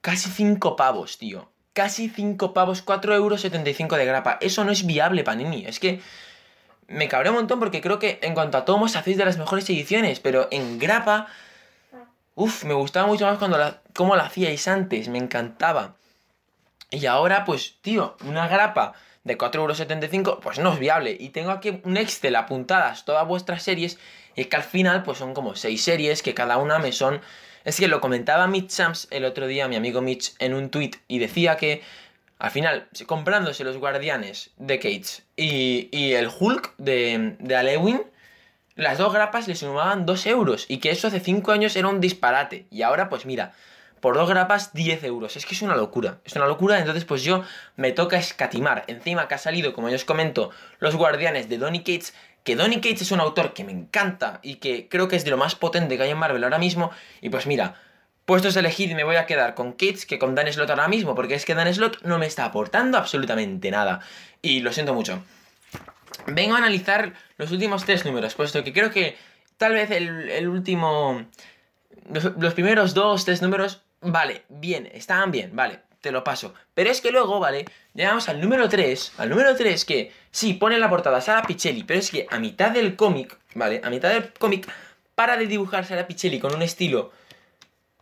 casi 0.00 0.30
5 0.30 0.76
pavos, 0.76 1.18
tío. 1.18 1.50
Casi 1.72 2.08
5 2.08 2.52
pavos, 2.52 2.84
4,75 2.84 3.14
euros 3.14 3.42
de 3.98 4.04
grapa. 4.04 4.38
Eso 4.40 4.64
no 4.64 4.72
es 4.72 4.84
viable, 4.86 5.24
Panini. 5.24 5.64
Es 5.66 5.80
que 5.80 6.00
me 6.88 7.08
cabré 7.08 7.30
un 7.30 7.36
montón 7.36 7.58
porque 7.58 7.80
creo 7.80 7.98
que 7.98 8.18
en 8.22 8.34
cuanto 8.34 8.58
a 8.58 8.64
tomos 8.64 8.96
hacéis 8.96 9.16
de 9.16 9.24
las 9.24 9.38
mejores 9.38 9.68
ediciones, 9.70 10.20
pero 10.20 10.48
en 10.50 10.78
grapa, 10.78 11.28
uff, 12.34 12.64
me 12.64 12.74
gustaba 12.74 13.06
mucho 13.06 13.26
más 13.26 13.38
cuando 13.38 13.58
la, 13.58 13.80
la 13.94 14.24
hacíais 14.24 14.66
antes, 14.68 15.08
me 15.08 15.18
encantaba. 15.18 15.96
Y 16.90 17.06
ahora, 17.06 17.44
pues, 17.44 17.76
tío, 17.82 18.16
una 18.24 18.48
grapa 18.48 18.94
de 19.24 19.36
4,75€, 19.36 20.40
pues 20.40 20.58
no 20.58 20.72
es 20.72 20.78
viable. 20.78 21.16
Y 21.18 21.30
tengo 21.30 21.50
aquí 21.50 21.80
un 21.84 21.96
Excel 21.96 22.36
apuntadas 22.36 23.04
todas 23.04 23.26
vuestras 23.26 23.62
series, 23.62 23.98
y 24.36 24.44
que 24.44 24.56
al 24.56 24.62
final, 24.62 25.02
pues 25.02 25.18
son 25.18 25.34
como 25.34 25.56
6 25.56 25.82
series, 25.82 26.22
que 26.22 26.34
cada 26.34 26.58
una 26.58 26.78
me 26.78 26.92
son... 26.92 27.20
Es 27.64 27.76
que 27.76 27.88
lo 27.88 28.00
comentaba 28.00 28.46
Mitch 28.46 28.70
Sams 28.70 29.08
el 29.10 29.24
otro 29.24 29.46
día, 29.46 29.68
mi 29.68 29.76
amigo 29.76 30.00
Mitch, 30.00 30.34
en 30.38 30.54
un 30.54 30.70
tweet, 30.70 30.92
y 31.08 31.18
decía 31.18 31.56
que 31.56 31.82
al 32.38 32.52
final, 32.52 32.86
comprándose 33.06 33.64
los 33.64 33.78
Guardianes 33.78 34.50
de 34.58 34.78
Cage 34.78 35.22
y, 35.36 36.12
el 36.12 36.28
Hulk 36.28 36.74
de, 36.78 37.36
de 37.40 37.56
Alewin, 37.56 38.02
las 38.76 38.96
dos 38.96 39.12
grapas 39.12 39.48
le 39.48 39.56
sumaban 39.56 40.06
2 40.06 40.26
euros. 40.26 40.66
Y 40.68 40.78
que 40.78 40.90
eso 40.90 41.08
hace 41.08 41.18
5 41.18 41.50
años 41.50 41.74
era 41.74 41.88
un 41.88 42.00
disparate. 42.00 42.66
Y 42.70 42.82
ahora, 42.82 43.08
pues 43.08 43.26
mira, 43.26 43.54
por 44.00 44.14
dos 44.14 44.28
grapas 44.28 44.72
10 44.72 45.04
euros. 45.04 45.36
Es 45.36 45.46
que 45.46 45.54
es 45.54 45.62
una 45.62 45.76
locura. 45.76 46.18
Es 46.24 46.34
una 46.36 46.46
locura. 46.46 46.78
Entonces, 46.78 47.04
pues 47.04 47.22
yo 47.22 47.44
me 47.76 47.92
toca 47.92 48.16
escatimar. 48.18 48.84
Encima 48.86 49.28
que 49.28 49.34
ha 49.34 49.38
salido, 49.38 49.72
como 49.72 49.88
ya 49.88 49.96
os 49.96 50.04
comento, 50.04 50.50
los 50.78 50.96
Guardianes 50.96 51.48
de 51.48 51.58
Donny 51.58 51.80
Cates. 51.80 52.14
Que 52.44 52.56
Donny 52.56 52.76
Cates 52.76 53.02
es 53.02 53.12
un 53.12 53.20
autor 53.20 53.52
que 53.52 53.64
me 53.64 53.72
encanta 53.72 54.40
y 54.42 54.56
que 54.56 54.88
creo 54.88 55.08
que 55.08 55.16
es 55.16 55.24
de 55.24 55.30
lo 55.30 55.36
más 55.36 55.54
potente 55.54 55.96
que 55.96 56.04
hay 56.04 56.10
en 56.10 56.18
Marvel 56.18 56.44
ahora 56.44 56.58
mismo. 56.58 56.90
Y 57.20 57.28
pues 57.28 57.46
mira, 57.46 57.74
Puestos 58.28 58.58
a 58.58 58.60
elegir, 58.60 58.94
me 58.94 59.04
voy 59.04 59.16
a 59.16 59.24
quedar 59.24 59.54
con 59.54 59.72
Kids 59.72 60.04
que 60.04 60.18
con 60.18 60.34
Dan 60.34 60.52
Slot 60.52 60.68
ahora 60.68 60.86
mismo, 60.86 61.14
porque 61.14 61.34
es 61.34 61.46
que 61.46 61.54
Dan 61.54 61.72
Slot 61.72 62.02
no 62.02 62.18
me 62.18 62.26
está 62.26 62.44
aportando 62.44 62.98
absolutamente 62.98 63.70
nada. 63.70 64.00
Y 64.42 64.60
lo 64.60 64.70
siento 64.70 64.92
mucho. 64.92 65.24
Vengo 66.26 66.54
a 66.54 66.58
analizar 66.58 67.14
los 67.38 67.50
últimos 67.52 67.86
tres 67.86 68.04
números, 68.04 68.34
puesto 68.34 68.62
que 68.62 68.74
creo 68.74 68.90
que 68.90 69.16
tal 69.56 69.72
vez 69.72 69.90
el, 69.90 70.46
último... 70.46 71.24
Los, 72.12 72.52
primeros 72.52 72.92
dos, 72.92 73.24
tres 73.24 73.40
números, 73.40 73.80
vale, 74.00 74.44
bien, 74.48 74.88
estaban 74.92 75.30
bien, 75.30 75.54
vale, 75.54 75.80
te 76.00 76.12
lo 76.12 76.24
paso. 76.24 76.54
Pero 76.74 76.90
es 76.90 77.00
que 77.00 77.10
luego, 77.10 77.40
vale, 77.40 77.64
llegamos 77.94 78.28
al 78.28 78.40
número 78.40 78.68
3, 78.68 79.14
al 79.18 79.30
número 79.30 79.56
3 79.56 79.84
que 79.84 80.12
sí, 80.30 80.54
pone 80.54 80.76
en 80.76 80.80
la 80.80 80.90
portada 80.90 81.20
Sara 81.20 81.42
Pichelli, 81.42 81.84
pero 81.84 82.00
es 82.00 82.10
que 82.10 82.26
a 82.30 82.38
mitad 82.38 82.70
del 82.70 82.96
cómic, 82.96 83.38
vale, 83.54 83.80
a 83.84 83.90
mitad 83.90 84.10
del 84.10 84.32
cómic, 84.32 84.68
para 85.14 85.36
de 85.36 85.46
dibujar 85.46 85.84
Sara 85.84 86.06
Pichelli 86.06 86.38
con 86.38 86.54
un 86.54 86.62
estilo 86.62 87.12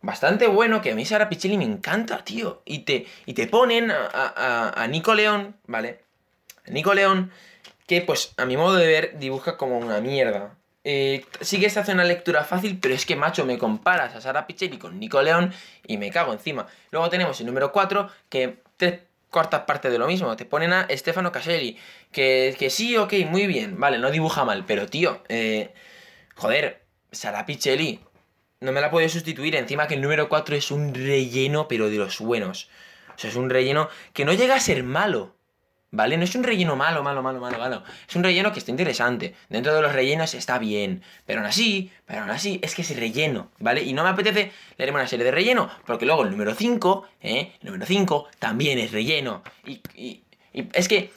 bastante 0.01 0.47
bueno, 0.47 0.81
que 0.81 0.91
a 0.91 0.95
mí 0.95 1.05
Sara 1.05 1.29
Pichelli 1.29 1.57
me 1.57 1.65
encanta, 1.65 2.23
tío. 2.23 2.61
Y 2.65 2.79
te, 2.79 3.07
y 3.25 3.33
te 3.33 3.47
ponen 3.47 3.91
a, 3.91 4.73
a, 4.75 4.87
Nico 4.87 5.13
León, 5.13 5.55
¿vale? 5.65 6.01
Nico 6.67 6.93
León, 6.93 7.31
que 7.87 8.01
pues 8.01 8.33
a 8.37 8.45
mi 8.45 8.57
modo 8.57 8.75
de 8.75 8.87
ver 8.87 9.19
dibuja 9.19 9.57
como 9.57 9.77
una 9.77 9.99
mierda. 9.99 10.56
Eh, 10.89 11.25
sí 11.41 11.59
que 11.59 11.69
se 11.69 11.81
hace 11.81 11.91
una 11.91 12.05
lectura 12.05 12.45
fácil, 12.45 12.79
pero 12.79 12.93
es 12.93 13.05
que, 13.05 13.17
macho, 13.17 13.45
me 13.45 13.57
comparas 13.57 14.15
a 14.15 14.21
Sara 14.21 14.47
Pichelli 14.47 14.77
con 14.77 14.97
Nico 14.97 15.21
León 15.21 15.53
y 15.85 15.97
me 15.97 16.09
cago 16.11 16.31
encima. 16.31 16.65
Luego 16.91 17.09
tenemos 17.09 17.37
el 17.41 17.45
número 17.45 17.73
4, 17.73 18.09
que 18.29 18.59
tres 18.77 19.01
cuartas 19.29 19.63
partes 19.63 19.91
de 19.91 19.97
lo 19.99 20.07
mismo. 20.07 20.33
Te 20.37 20.45
ponen 20.45 20.71
a 20.71 20.87
Stefano 20.89 21.33
Caselli, 21.33 21.77
que, 22.13 22.55
que 22.57 22.69
sí, 22.69 22.95
ok, 22.95 23.13
muy 23.29 23.47
bien, 23.47 23.77
vale, 23.77 23.97
no 23.97 24.11
dibuja 24.11 24.45
mal, 24.45 24.63
pero 24.65 24.87
tío, 24.87 25.21
eh, 25.27 25.73
joder, 26.35 26.85
Sara 27.11 27.45
no 28.61 28.71
me 28.71 28.79
la 28.79 28.89
puedo 28.89 29.09
sustituir. 29.09 29.57
Encima 29.57 29.89
que 29.89 29.95
el 29.95 30.01
número 30.01 30.29
4 30.29 30.55
es 30.55 30.71
un 30.71 30.93
relleno, 30.93 31.67
pero 31.67 31.89
de 31.89 31.97
los 31.97 32.19
buenos. 32.19 32.69
O 33.13 33.19
sea, 33.19 33.29
es 33.29 33.35
un 33.35 33.49
relleno 33.49 33.89
que 34.13 34.23
no 34.23 34.31
llega 34.31 34.55
a 34.55 34.61
ser 34.61 34.83
malo. 34.83 35.35
¿Vale? 35.97 36.15
No 36.15 36.25
es 36.25 36.35
un 36.35 36.43
relleno 36.43 36.75
malo, 36.75 37.01
malo, 37.01 37.23
malo, 37.23 37.39
malo, 37.39 37.57
malo. 37.57 37.83
Es 38.07 38.15
un 38.15 38.23
relleno 38.23 38.53
que 38.53 38.59
está 38.59 38.69
interesante. 38.69 39.33
Dentro 39.49 39.73
de 39.73 39.81
los 39.81 39.93
rellenos 39.93 40.35
está 40.35 40.59
bien. 40.59 41.01
Pero 41.25 41.39
aún 41.39 41.47
así, 41.49 41.91
pero 42.05 42.21
aún 42.21 42.29
así, 42.29 42.59
es 42.61 42.75
que 42.75 42.83
es 42.83 42.95
relleno, 42.95 43.49
¿vale? 43.57 43.81
Y 43.81 43.93
no 43.93 44.03
me 44.03 44.09
apetece 44.09 44.51
leerme 44.77 44.99
una 44.99 45.07
serie 45.07 45.25
de 45.25 45.31
relleno. 45.31 45.71
Porque 45.87 46.05
luego 46.05 46.21
el 46.21 46.29
número 46.29 46.53
5, 46.53 47.07
¿eh? 47.23 47.51
El 47.61 47.65
número 47.65 47.87
5 47.87 48.27
también 48.37 48.77
es 48.77 48.91
relleno. 48.91 49.41
Y, 49.65 49.81
y, 49.95 50.21
y 50.53 50.69
es 50.73 50.87
que 50.87 51.11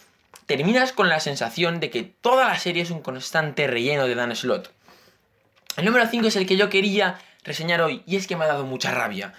terminas 0.47 0.95
con 0.95 1.11
la 1.11 1.21
sensación 1.21 1.79
de 1.79 1.91
que 1.91 2.03
toda 2.03 2.49
la 2.49 2.59
serie 2.59 2.83
es 2.83 2.91
un 2.91 3.03
constante 3.03 3.67
relleno 3.67 4.07
de 4.07 4.15
Dan 4.15 4.35
Slot. 4.35 4.73
El 5.77 5.85
número 5.85 6.07
5 6.07 6.27
es 6.27 6.37
el 6.37 6.47
que 6.47 6.57
yo 6.57 6.71
quería 6.71 7.19
reseñar 7.45 7.83
hoy 7.83 8.03
y 8.07 8.17
es 8.17 8.27
que 8.27 8.35
me 8.35 8.45
ha 8.45 8.49
dado 8.49 8.65
mucha 8.65 8.93
rabia. 8.93 9.35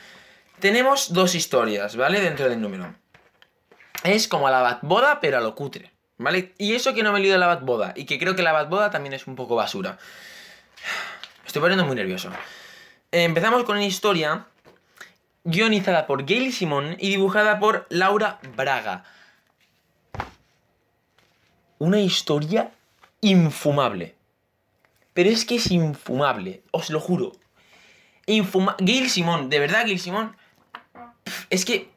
Tenemos 0.60 1.14
dos 1.14 1.34
historias, 1.34 1.96
¿vale? 1.96 2.22
Dentro 2.22 2.48
del 2.48 2.62
número. 2.62 3.01
Es 4.04 4.28
como 4.28 4.50
la 4.50 4.62
Batboda, 4.62 5.20
pero 5.20 5.38
a 5.38 5.42
lo 5.42 5.56
cutre, 5.56 5.92
¿vale? 6.18 6.54
Y 6.58 6.74
eso 6.74 6.94
que 6.94 7.04
no 7.04 7.12
me 7.12 7.20
he 7.20 7.22
leído 7.22 7.38
la 7.38 7.48
Batboda 7.48 7.94
y 7.96 8.06
que 8.06 8.18
creo 8.18 8.36
que 8.36 8.44
la 8.44 8.52
Batboda 8.52 8.90
también 8.90 9.14
es 9.14 9.28
un 9.28 9.36
poco 9.36 9.56
basura. 9.56 9.98
Me 11.42 11.48
estoy 11.48 11.62
poniendo 11.62 11.86
muy 11.86 11.96
nervioso. 11.96 12.32
Empezamos 13.12 13.64
con 13.64 13.78
una 13.78 13.86
historia 13.86 14.46
guionizada 15.44 16.08
por 16.08 16.26
Gail 16.26 16.54
Simon 16.54 16.96
y 17.00 17.10
dibujada 17.10 17.60
por 17.60 17.86
Laura 17.90 18.40
Braga. 18.56 19.04
Una 21.78 22.00
historia 22.00 22.72
infumable. 23.22 24.16
Pero 25.14 25.30
es 25.30 25.46
que 25.46 25.56
es 25.56 25.70
infumable, 25.72 26.64
os 26.72 26.90
lo 26.90 27.00
juro. 27.00 27.34
Infuma 28.26 28.76
Gail 28.80 29.10
Simón, 29.10 29.50
de 29.50 29.60
verdad, 29.60 29.86
Gail 29.86 30.00
Simón. 30.00 30.36
Es 31.50 31.66
que. 31.66 31.90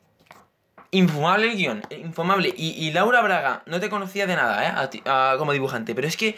Infumable 0.94 1.50
el 1.50 1.56
guion, 1.56 1.82
infumable. 1.90 2.54
Y, 2.56 2.92
Laura 2.92 3.20
Braga, 3.20 3.64
no 3.66 3.80
te 3.80 3.90
conocía 3.90 4.28
de 4.28 4.36
nada, 4.36 4.88
¿eh? 4.92 5.02
como 5.38 5.52
dibujante, 5.52 5.92
pero 5.92 6.06
es 6.06 6.16
que. 6.16 6.36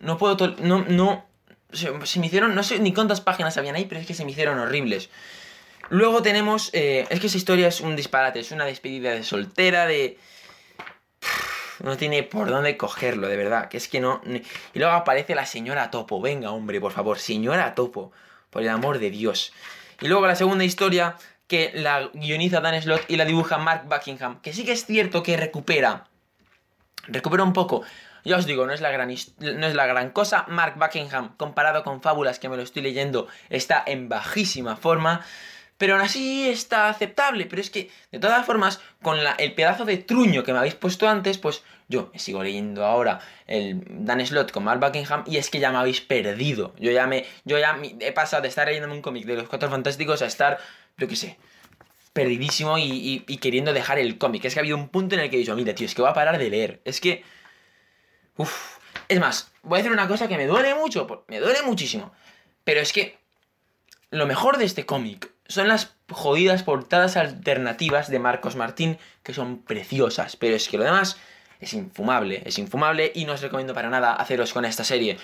no 0.00 0.18
puedo. 0.18 0.36
No, 0.58 0.84
no. 0.86 1.24
Se, 1.72 1.90
me 1.90 2.26
hicieron. 2.26 2.54
No 2.54 2.62
sé 2.62 2.78
ni 2.80 2.92
cuántas 2.92 3.22
páginas 3.22 3.56
habían 3.56 3.76
ahí, 3.76 3.86
pero 3.86 3.98
es 3.98 4.06
que 4.06 4.12
se 4.12 4.26
me 4.26 4.32
hicieron 4.32 4.58
horribles. 4.58 5.08
Luego 5.88 6.20
tenemos. 6.20 6.68
Eh, 6.74 7.06
es 7.08 7.18
que 7.18 7.28
esa 7.28 7.38
historia 7.38 7.68
es 7.68 7.80
un 7.80 7.96
disparate, 7.96 8.40
es 8.40 8.52
una 8.52 8.66
despedida 8.66 9.12
de 9.12 9.22
soltera, 9.22 9.86
de 9.86 10.18
no 11.82 11.96
tiene 11.96 12.22
por 12.22 12.50
dónde 12.50 12.76
cogerlo, 12.76 13.26
de 13.26 13.38
verdad. 13.38 13.70
Que 13.70 13.78
es 13.78 13.88
que 13.88 14.00
no. 14.00 14.20
Y 14.74 14.78
luego 14.78 14.92
aparece 14.92 15.34
la 15.34 15.46
señora 15.46 15.90
Topo. 15.90 16.20
Venga, 16.20 16.50
hombre, 16.50 16.78
por 16.78 16.92
favor, 16.92 17.18
señora 17.18 17.74
Topo. 17.74 18.12
Por 18.50 18.60
el 18.60 18.68
amor 18.68 18.98
de 18.98 19.10
Dios. 19.10 19.54
Y 20.02 20.08
luego 20.08 20.26
la 20.26 20.34
segunda 20.34 20.64
historia 20.64 21.16
que 21.50 21.72
la 21.74 22.10
guioniza 22.14 22.60
Dan 22.60 22.80
Slott 22.80 23.02
y 23.08 23.16
la 23.16 23.24
dibuja 23.24 23.58
Mark 23.58 23.86
Buckingham. 23.86 24.40
Que 24.40 24.52
sí 24.52 24.64
que 24.64 24.70
es 24.70 24.86
cierto 24.86 25.24
que 25.24 25.36
recupera. 25.36 26.06
Recupera 27.08 27.42
un 27.42 27.52
poco. 27.52 27.82
Ya 28.24 28.36
os 28.36 28.46
digo, 28.46 28.66
no 28.66 28.72
es, 28.72 28.80
la 28.80 28.92
gran, 28.92 29.08
no 29.08 29.66
es 29.66 29.74
la 29.74 29.86
gran 29.86 30.10
cosa. 30.10 30.44
Mark 30.46 30.76
Buckingham, 30.78 31.36
comparado 31.36 31.82
con 31.82 32.02
Fábulas, 32.02 32.38
que 32.38 32.48
me 32.48 32.56
lo 32.56 32.62
estoy 32.62 32.82
leyendo, 32.82 33.26
está 33.48 33.82
en 33.84 34.08
bajísima 34.08 34.76
forma 34.76 35.24
pero 35.80 35.94
aún 35.94 36.02
así 36.02 36.46
está 36.46 36.90
aceptable. 36.90 37.46
Pero 37.46 37.62
es 37.62 37.70
que, 37.70 37.90
de 38.12 38.18
todas 38.18 38.44
formas, 38.44 38.82
con 39.00 39.16
el 39.38 39.54
pedazo 39.54 39.86
de 39.86 39.96
truño 39.96 40.44
que 40.44 40.52
me 40.52 40.58
habéis 40.58 40.74
puesto 40.74 41.08
antes, 41.08 41.38
pues 41.38 41.62
yo 41.88 42.12
sigo 42.16 42.42
leyendo 42.42 42.84
ahora 42.84 43.20
el 43.46 43.82
Dan 43.88 44.24
Slot 44.24 44.52
con 44.52 44.62
Mark 44.62 44.78
Buckingham 44.78 45.24
y 45.26 45.38
es 45.38 45.48
que 45.48 45.58
ya 45.58 45.72
me 45.72 45.78
habéis 45.78 46.02
perdido. 46.02 46.74
Yo 46.78 46.92
ya 46.92 47.06
me, 47.06 47.24
yo 47.46 47.58
ya 47.58 47.80
he 48.00 48.12
pasado 48.12 48.42
de 48.42 48.48
estar 48.48 48.68
leyéndome 48.68 48.92
un 48.92 49.00
cómic 49.00 49.24
de 49.24 49.36
los 49.36 49.48
Cuatro 49.48 49.70
Fantásticos 49.70 50.20
a 50.20 50.26
estar, 50.26 50.58
yo 51.00 51.08
qué 51.08 51.16
sé, 51.16 51.38
perdidísimo 52.12 52.78
y, 52.78 53.20
queriendo 53.40 53.72
dejar 53.72 53.98
el 53.98 54.18
cómic. 54.18 54.44
Es 54.44 54.54
que 54.54 54.60
ha 54.60 54.62
habido 54.62 54.76
un 54.76 54.88
punto 54.88 55.14
en 55.14 55.22
el 55.22 55.30
que 55.30 55.36
he 55.36 55.38
dicho, 55.38 55.56
mira, 55.56 55.74
tío, 55.74 55.86
es 55.86 55.94
que 55.94 56.02
voy 56.02 56.10
a 56.10 56.14
parar 56.14 56.38
de 56.38 56.50
leer. 56.50 56.80
Es 56.84 57.00
que... 57.00 57.24
Uf. 58.36 58.78
Es 59.08 59.18
más, 59.18 59.50
voy 59.62 59.76
a 59.76 59.82
decir 59.82 59.92
una 59.92 60.06
cosa 60.06 60.28
que 60.28 60.36
me 60.36 60.46
duele 60.46 60.74
mucho, 60.74 61.24
me 61.26 61.40
duele 61.40 61.62
muchísimo. 61.62 62.12
Pero 62.62 62.80
es 62.80 62.92
que 62.92 63.18
lo 64.10 64.26
mejor 64.26 64.58
de 64.58 64.64
este 64.64 64.86
cómic 64.86 65.32
son 65.48 65.66
las 65.66 65.94
jodidas 66.10 66.62
portadas 66.62 67.16
alternativas 67.16 68.08
de 68.08 68.18
Marcos 68.20 68.54
Martín, 68.54 68.98
que 69.22 69.34
son 69.34 69.62
preciosas, 69.62 70.36
pero 70.36 70.54
es 70.54 70.68
que 70.68 70.78
lo 70.78 70.84
demás 70.84 71.16
es 71.60 71.74
infumable, 71.74 72.42
es 72.44 72.58
infumable 72.58 73.12
y 73.14 73.24
no 73.24 73.34
os 73.34 73.42
recomiendo 73.42 73.74
para 73.74 73.90
nada 73.90 74.14
haceros 74.14 74.52
con 74.52 74.64
esta 74.64 74.84
serie. 74.84 75.18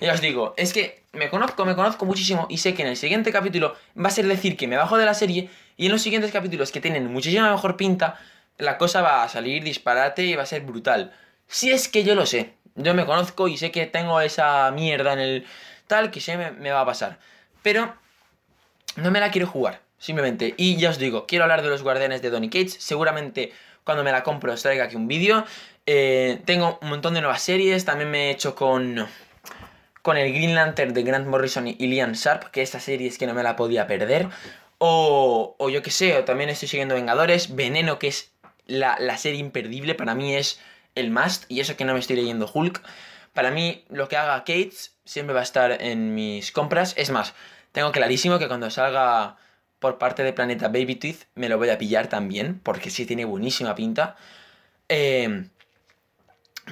Ya 0.00 0.12
os 0.12 0.20
digo, 0.20 0.54
es 0.56 0.72
que 0.72 1.02
me 1.12 1.28
conozco, 1.28 1.64
me 1.64 1.74
conozco 1.74 2.06
muchísimo 2.06 2.46
y 2.48 2.58
sé 2.58 2.74
que 2.74 2.82
en 2.82 2.88
el 2.88 2.96
siguiente 2.96 3.32
capítulo 3.32 3.76
va 4.02 4.08
a 4.08 4.12
ser 4.12 4.26
decir 4.26 4.56
que 4.56 4.66
me 4.66 4.76
bajo 4.76 4.96
de 4.96 5.04
la 5.04 5.14
serie 5.14 5.50
y 5.76 5.86
en 5.86 5.92
los 5.92 6.02
siguientes 6.02 6.32
capítulos 6.32 6.72
que 6.72 6.80
tienen 6.80 7.12
muchísima 7.12 7.50
mejor 7.50 7.76
pinta, 7.76 8.18
la 8.56 8.78
cosa 8.78 9.02
va 9.02 9.22
a 9.22 9.28
salir 9.28 9.62
disparate 9.62 10.24
y 10.24 10.34
va 10.34 10.44
a 10.44 10.46
ser 10.46 10.62
brutal. 10.62 11.12
Si 11.48 11.70
es 11.70 11.88
que 11.88 12.02
yo 12.02 12.14
lo 12.14 12.24
sé, 12.24 12.54
yo 12.76 12.94
me 12.94 13.04
conozco 13.04 13.48
y 13.48 13.58
sé 13.58 13.70
que 13.70 13.86
tengo 13.86 14.20
esa 14.20 14.70
mierda 14.70 15.12
en 15.12 15.18
el 15.18 15.46
tal 15.86 16.10
que 16.10 16.20
se 16.20 16.36
me, 16.38 16.50
me 16.52 16.70
va 16.70 16.80
a 16.80 16.86
pasar. 16.86 17.18
Pero 17.62 17.94
no 18.96 19.10
me 19.10 19.20
la 19.20 19.30
quiero 19.30 19.46
jugar, 19.46 19.80
simplemente. 19.98 20.54
Y 20.56 20.76
ya 20.76 20.90
os 20.90 20.98
digo, 20.98 21.26
quiero 21.26 21.44
hablar 21.44 21.62
de 21.62 21.68
los 21.68 21.82
guardianes 21.82 22.22
de 22.22 22.30
Donny 22.30 22.48
Cates. 22.48 22.76
Seguramente 22.78 23.52
cuando 23.84 24.02
me 24.02 24.10
la 24.10 24.22
compro 24.22 24.52
os 24.52 24.62
traiga 24.62 24.84
aquí 24.84 24.96
un 24.96 25.06
vídeo. 25.06 25.44
Eh, 25.86 26.40
tengo 26.44 26.78
un 26.82 26.88
montón 26.88 27.14
de 27.14 27.20
nuevas 27.20 27.42
series. 27.42 27.84
También 27.84 28.10
me 28.10 28.26
he 28.26 28.30
hecho 28.30 28.54
con, 28.54 29.06
con 30.02 30.16
el 30.16 30.32
Green 30.32 30.54
Lantern 30.54 30.94
de 30.94 31.02
Grant 31.02 31.26
Morrison 31.26 31.66
y 31.66 31.86
Liam 31.86 32.12
Sharp, 32.12 32.50
que 32.50 32.62
esta 32.62 32.80
serie 32.80 33.08
es 33.08 33.18
que 33.18 33.26
no 33.26 33.34
me 33.34 33.42
la 33.42 33.56
podía 33.56 33.86
perder. 33.86 34.28
O, 34.78 35.56
o 35.58 35.70
yo 35.70 35.82
que 35.82 35.90
sé, 35.90 36.16
o 36.16 36.24
también 36.24 36.50
estoy 36.50 36.68
siguiendo 36.68 36.94
Vengadores. 36.94 37.54
Veneno, 37.54 37.98
que 37.98 38.08
es 38.08 38.32
la, 38.66 38.96
la 38.98 39.18
serie 39.18 39.40
imperdible, 39.40 39.94
para 39.94 40.14
mí 40.14 40.34
es 40.34 40.60
el 40.94 41.10
must. 41.10 41.44
Y 41.48 41.60
eso 41.60 41.76
que 41.76 41.84
no 41.84 41.94
me 41.94 42.00
estoy 42.00 42.16
leyendo 42.16 42.50
Hulk. 42.52 42.82
Para 43.32 43.50
mí, 43.50 43.84
lo 43.88 44.08
que 44.08 44.16
haga 44.16 44.38
Cates 44.40 44.96
siempre 45.04 45.34
va 45.34 45.40
a 45.40 45.44
estar 45.44 45.82
en 45.82 46.14
mis 46.14 46.52
compras. 46.52 46.94
Es 46.96 47.10
más, 47.10 47.34
tengo 47.72 47.92
clarísimo 47.92 48.38
que 48.38 48.48
cuando 48.48 48.70
salga 48.70 49.36
por 49.80 49.98
parte 49.98 50.22
de 50.22 50.32
Planeta 50.32 50.68
Baby 50.68 50.94
Teeth 50.94 51.24
me 51.34 51.48
lo 51.48 51.58
voy 51.58 51.68
a 51.68 51.76
pillar 51.76 52.06
también, 52.06 52.60
porque 52.62 52.90
sí 52.90 53.04
tiene 53.04 53.24
buenísima 53.24 53.74
pinta. 53.74 54.16
Eh, 54.88 55.48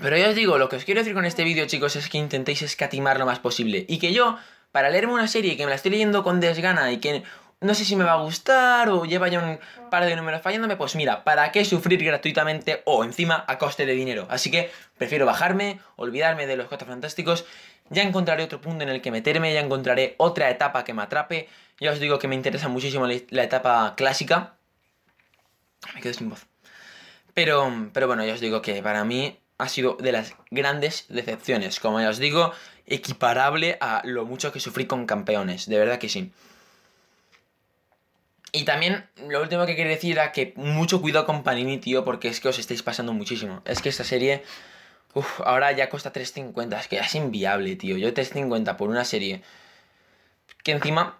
pero 0.00 0.16
ya 0.16 0.28
os 0.28 0.34
digo, 0.34 0.58
lo 0.58 0.68
que 0.68 0.76
os 0.76 0.84
quiero 0.84 1.00
decir 1.00 1.14
con 1.14 1.24
este 1.24 1.44
vídeo, 1.44 1.66
chicos, 1.66 1.96
es 1.96 2.08
que 2.08 2.18
intentéis 2.18 2.62
escatimar 2.62 3.18
lo 3.18 3.26
más 3.26 3.38
posible. 3.38 3.84
Y 3.88 3.98
que 3.98 4.12
yo, 4.12 4.38
para 4.70 4.90
leerme 4.90 5.12
una 5.12 5.28
serie 5.28 5.56
que 5.56 5.64
me 5.64 5.70
la 5.70 5.76
estoy 5.76 5.90
leyendo 5.90 6.22
con 6.22 6.40
desgana 6.40 6.92
y 6.92 6.98
que 6.98 7.22
no 7.60 7.74
sé 7.74 7.84
si 7.84 7.94
me 7.94 8.04
va 8.04 8.12
a 8.12 8.22
gustar 8.22 8.88
o 8.88 9.04
lleva 9.04 9.28
ya 9.28 9.38
un 9.38 9.58
par 9.90 10.04
de 10.04 10.16
números 10.16 10.42
fallándome, 10.42 10.76
pues 10.76 10.96
mira, 10.96 11.22
¿para 11.22 11.52
qué 11.52 11.64
sufrir 11.64 12.02
gratuitamente 12.02 12.82
o 12.86 13.04
encima 13.04 13.44
a 13.46 13.58
coste 13.58 13.86
de 13.86 13.92
dinero? 13.92 14.26
Así 14.30 14.50
que 14.50 14.70
prefiero 14.98 15.26
bajarme, 15.26 15.78
olvidarme 15.96 16.46
de 16.46 16.56
los 16.56 16.66
cuatro 16.66 16.88
fantásticos 16.88 17.44
ya 17.92 18.02
encontraré 18.02 18.44
otro 18.44 18.60
punto 18.60 18.84
en 18.84 18.88
el 18.88 19.02
que 19.02 19.10
meterme, 19.10 19.52
ya 19.52 19.60
encontraré 19.60 20.14
otra 20.16 20.48
etapa 20.50 20.82
que 20.82 20.94
me 20.94 21.02
atrape. 21.02 21.48
Ya 21.78 21.92
os 21.92 22.00
digo 22.00 22.18
que 22.18 22.26
me 22.26 22.34
interesa 22.34 22.68
muchísimo 22.68 23.06
la 23.06 23.42
etapa 23.42 23.94
clásica. 23.96 24.54
Me 25.94 26.00
quedo 26.00 26.14
sin 26.14 26.30
voz. 26.30 26.46
Pero, 27.34 27.90
pero 27.92 28.06
bueno, 28.06 28.24
ya 28.24 28.32
os 28.32 28.40
digo 28.40 28.62
que 28.62 28.82
para 28.82 29.04
mí 29.04 29.38
ha 29.62 29.68
sido 29.68 29.96
de 30.00 30.12
las 30.12 30.34
grandes 30.50 31.06
decepciones. 31.08 31.80
Como 31.80 32.00
ya 32.00 32.10
os 32.10 32.18
digo, 32.18 32.52
equiparable 32.86 33.78
a 33.80 34.02
lo 34.04 34.24
mucho 34.24 34.52
que 34.52 34.60
sufrí 34.60 34.86
con 34.86 35.06
campeones. 35.06 35.68
De 35.68 35.78
verdad 35.78 35.98
que 35.98 36.08
sí. 36.08 36.32
Y 38.52 38.64
también 38.64 39.06
lo 39.28 39.40
último 39.40 39.64
que 39.64 39.76
quería 39.76 39.92
decir 39.92 40.12
era 40.12 40.32
que 40.32 40.52
mucho 40.56 41.00
cuidado 41.00 41.24
con 41.24 41.42
Panini, 41.42 41.78
tío, 41.78 42.04
porque 42.04 42.28
es 42.28 42.40
que 42.40 42.48
os 42.48 42.58
estáis 42.58 42.82
pasando 42.82 43.12
muchísimo. 43.12 43.62
Es 43.64 43.80
que 43.80 43.88
esta 43.88 44.04
serie 44.04 44.42
Uf, 45.14 45.40
ahora 45.44 45.72
ya 45.72 45.90
cuesta 45.90 46.12
3.50. 46.12 46.78
Es 46.78 46.88
que 46.88 46.98
es 46.98 47.14
inviable, 47.14 47.76
tío. 47.76 47.96
Yo 47.96 48.12
3.50 48.12 48.76
por 48.76 48.88
una 48.88 49.04
serie. 49.04 49.42
Que 50.62 50.72
encima. 50.72 51.18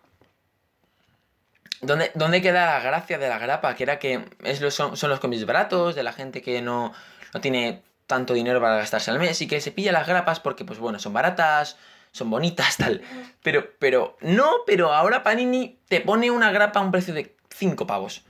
¿Dónde, 1.81 2.13
¿Dónde, 2.15 2.41
queda 2.41 2.67
la 2.67 2.81
gracia 2.81 3.19
de 3.19 3.29
la 3.29 3.39
grapa? 3.39 3.75
Que 3.75 3.83
era 3.83 3.99
que 3.99 4.25
es 4.45 4.61
son, 4.75 4.93
los 4.93 5.21
cómics 5.21 5.45
baratos, 5.45 5.95
de 5.95 6.03
la 6.05 6.13
gente 6.13 6.41
que 6.41 6.63
no, 6.63 6.93
no 7.35 7.41
tiene 7.41 7.83
tanto 8.13 8.35
dinero 8.35 8.61
para 8.61 8.77
gastarse 8.77 9.11
al 9.11 9.19
mes 9.19 9.41
y 9.41 9.47
que 9.47 9.59
se 9.63 9.73
pilla 9.73 9.91
las 9.91 10.07
grapas 10.07 10.39
porque, 10.39 10.67
pues 10.67 10.79
bueno, 10.79 10.99
son 10.99 11.15
baratas, 11.15 11.79
son 12.11 12.29
bonitas, 12.29 12.77
tal. 12.79 13.01
Pero, 13.43 13.71
pero, 13.79 14.19
no, 14.21 14.51
pero 14.67 14.93
ahora 14.93 15.23
Panini 15.23 15.79
te 15.89 16.03
pone 16.03 16.31
una 16.31 16.53
grapa 16.53 16.81
a 16.81 16.83
un 16.83 16.93
precio 16.93 17.15
de 17.15 17.35
5 17.49 17.87
pavos. 17.87 18.23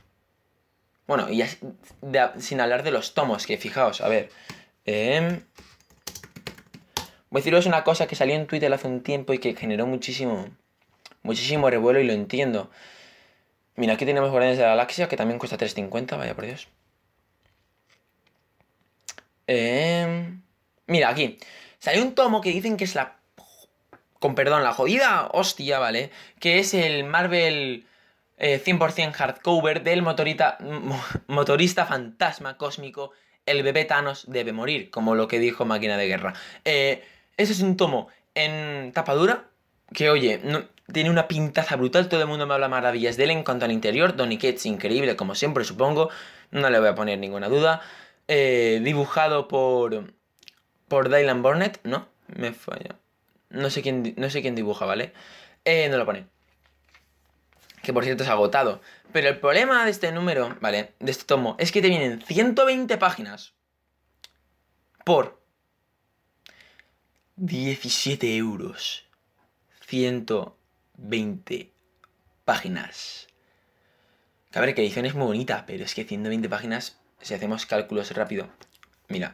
Bueno, 1.08 1.28
y 1.28 1.42
sin 2.38 2.60
hablar 2.60 2.84
de 2.84 2.92
los 2.92 3.12
tomos, 3.12 3.44
que 3.44 3.58
fijaos, 3.58 4.00
a 4.02 4.08
ver. 4.08 4.30
Eh, 4.86 5.40
voy 7.28 7.40
a 7.40 7.42
deciros 7.42 7.66
una 7.66 7.82
cosa 7.82 8.06
que 8.06 8.14
salió 8.14 8.36
en 8.36 8.46
Twitter 8.46 8.72
hace 8.72 8.86
un 8.86 9.02
tiempo 9.02 9.32
y 9.32 9.38
que 9.38 9.56
generó 9.56 9.88
muchísimo, 9.88 10.46
muchísimo 11.24 11.68
revuelo 11.68 11.98
y 11.98 12.06
lo 12.06 12.12
entiendo. 12.12 12.70
Mira, 13.74 13.94
aquí 13.94 14.06
tenemos 14.06 14.30
Guardianes 14.30 14.58
de 14.58 14.62
la 14.62 14.70
Galaxia, 14.70 15.08
que 15.08 15.16
también 15.16 15.40
cuesta 15.40 15.58
3.50, 15.58 16.16
vaya 16.16 16.36
por 16.36 16.46
Dios. 16.46 16.68
Eh, 19.54 20.32
mira, 20.87 21.11
aquí. 21.11 21.38
Salió 21.78 22.02
un 22.02 22.14
tomo 22.14 22.40
que 22.40 22.50
dicen 22.50 22.76
que 22.76 22.85
es 22.85 22.94
la 22.94 23.16
con 24.18 24.37
perdón, 24.37 24.62
la 24.62 24.73
jodida 24.73 25.28
hostia, 25.32 25.80
¿vale? 25.80 26.11
Que 26.38 26.61
es 26.61 26.75
el 26.75 27.02
Marvel 27.02 27.85
100% 28.38 29.09
eh, 29.09 29.12
hardcover 29.12 29.82
del 29.82 30.00
motorista, 30.02 31.87
fantasma 31.87 32.56
cósmico, 32.56 33.11
el 33.47 33.64
bebé 33.64 33.85
Thanos 33.85 34.25
debe 34.28 34.52
morir, 34.52 34.90
como 34.90 35.16
lo 35.16 35.26
que 35.26 35.40
dijo 35.40 35.64
Máquina 35.64 35.97
de 35.97 36.06
Guerra. 36.06 36.35
Eh, 36.64 37.04
ese 37.37 37.52
es 37.52 37.61
un 37.62 37.76
tomo 37.76 38.09
en 38.37 38.92
tapa 38.92 39.14
dura, 39.14 39.47
que 39.92 40.09
oye, 40.09 40.40
tiene 40.92 41.11
una 41.11 41.26
pintaza 41.26 41.75
brutal, 41.75 42.09
todo 42.09 42.23
el 42.23 42.28
mundo 42.28 42.47
me 42.47 42.54
habla 42.54 42.68
maravillas 42.68 43.16
de 43.16 43.25
él 43.25 43.32
en 43.32 43.42
cuanto 43.42 43.64
al 43.64 43.73
interior, 43.73 44.14
Donny 44.14 44.37
Cates 44.37 44.66
increíble, 44.66 45.16
como 45.16 45.35
siempre 45.35 45.64
supongo, 45.64 46.11
no 46.52 46.71
le 46.71 46.78
voy 46.78 46.88
a 46.90 46.94
poner 46.94 47.18
ninguna 47.18 47.49
duda. 47.49 47.82
Eh, 48.34 48.80
dibujado 48.82 49.46
por, 49.46 50.14
por 50.88 51.10
Dylan 51.10 51.42
Burnett, 51.42 51.84
¿no? 51.84 52.08
Me 52.28 52.54
falla. 52.54 52.98
No 53.50 53.68
sé 53.68 53.82
quién, 53.82 54.14
no 54.16 54.30
sé 54.30 54.40
quién 54.40 54.54
dibuja, 54.54 54.86
¿vale? 54.86 55.12
Eh, 55.66 55.90
no 55.90 55.98
lo 55.98 56.06
pone. 56.06 56.24
Que 57.82 57.92
por 57.92 58.04
cierto 58.04 58.22
es 58.22 58.30
agotado. 58.30 58.80
Pero 59.12 59.28
el 59.28 59.38
problema 59.38 59.84
de 59.84 59.90
este 59.90 60.12
número, 60.12 60.56
¿vale? 60.62 60.94
De 60.98 61.10
este 61.10 61.26
tomo, 61.26 61.56
es 61.58 61.72
que 61.72 61.82
te 61.82 61.90
vienen 61.90 62.22
120 62.22 62.96
páginas. 62.96 63.52
Por 65.04 65.38
17 67.36 68.34
euros. 68.34 69.04
120 69.88 71.70
páginas. 72.46 73.26
Que 74.50 74.58
a 74.58 74.62
ver, 74.62 74.74
que 74.74 74.80
edición 74.80 75.04
es 75.04 75.14
muy 75.14 75.26
bonita, 75.26 75.66
pero 75.66 75.84
es 75.84 75.94
que 75.94 76.06
120 76.06 76.48
páginas, 76.48 77.01
si 77.23 77.35
hacemos 77.35 77.67
cálculos 77.67 78.11
rápido. 78.12 78.49
Mira, 79.09 79.33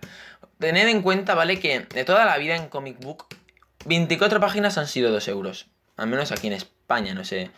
tened 0.59 0.89
en 0.89 1.03
cuenta, 1.03 1.35
¿vale? 1.35 1.59
Que 1.61 1.81
de 1.81 2.05
toda 2.05 2.25
la 2.25 2.39
vida 2.39 2.57
en 2.57 2.69
Comic 2.69 2.99
Book 3.01 3.27
24 3.85 4.41
páginas 4.41 4.79
han 4.79 4.87
sido 4.87 5.11
2 5.11 5.29
euros. 5.29 5.67
Al 5.97 6.09
menos 6.09 6.33
aquí 6.33 6.47
en 6.47 6.53
España, 6.53 7.15
no 7.15 7.25
sé. 7.25 7.51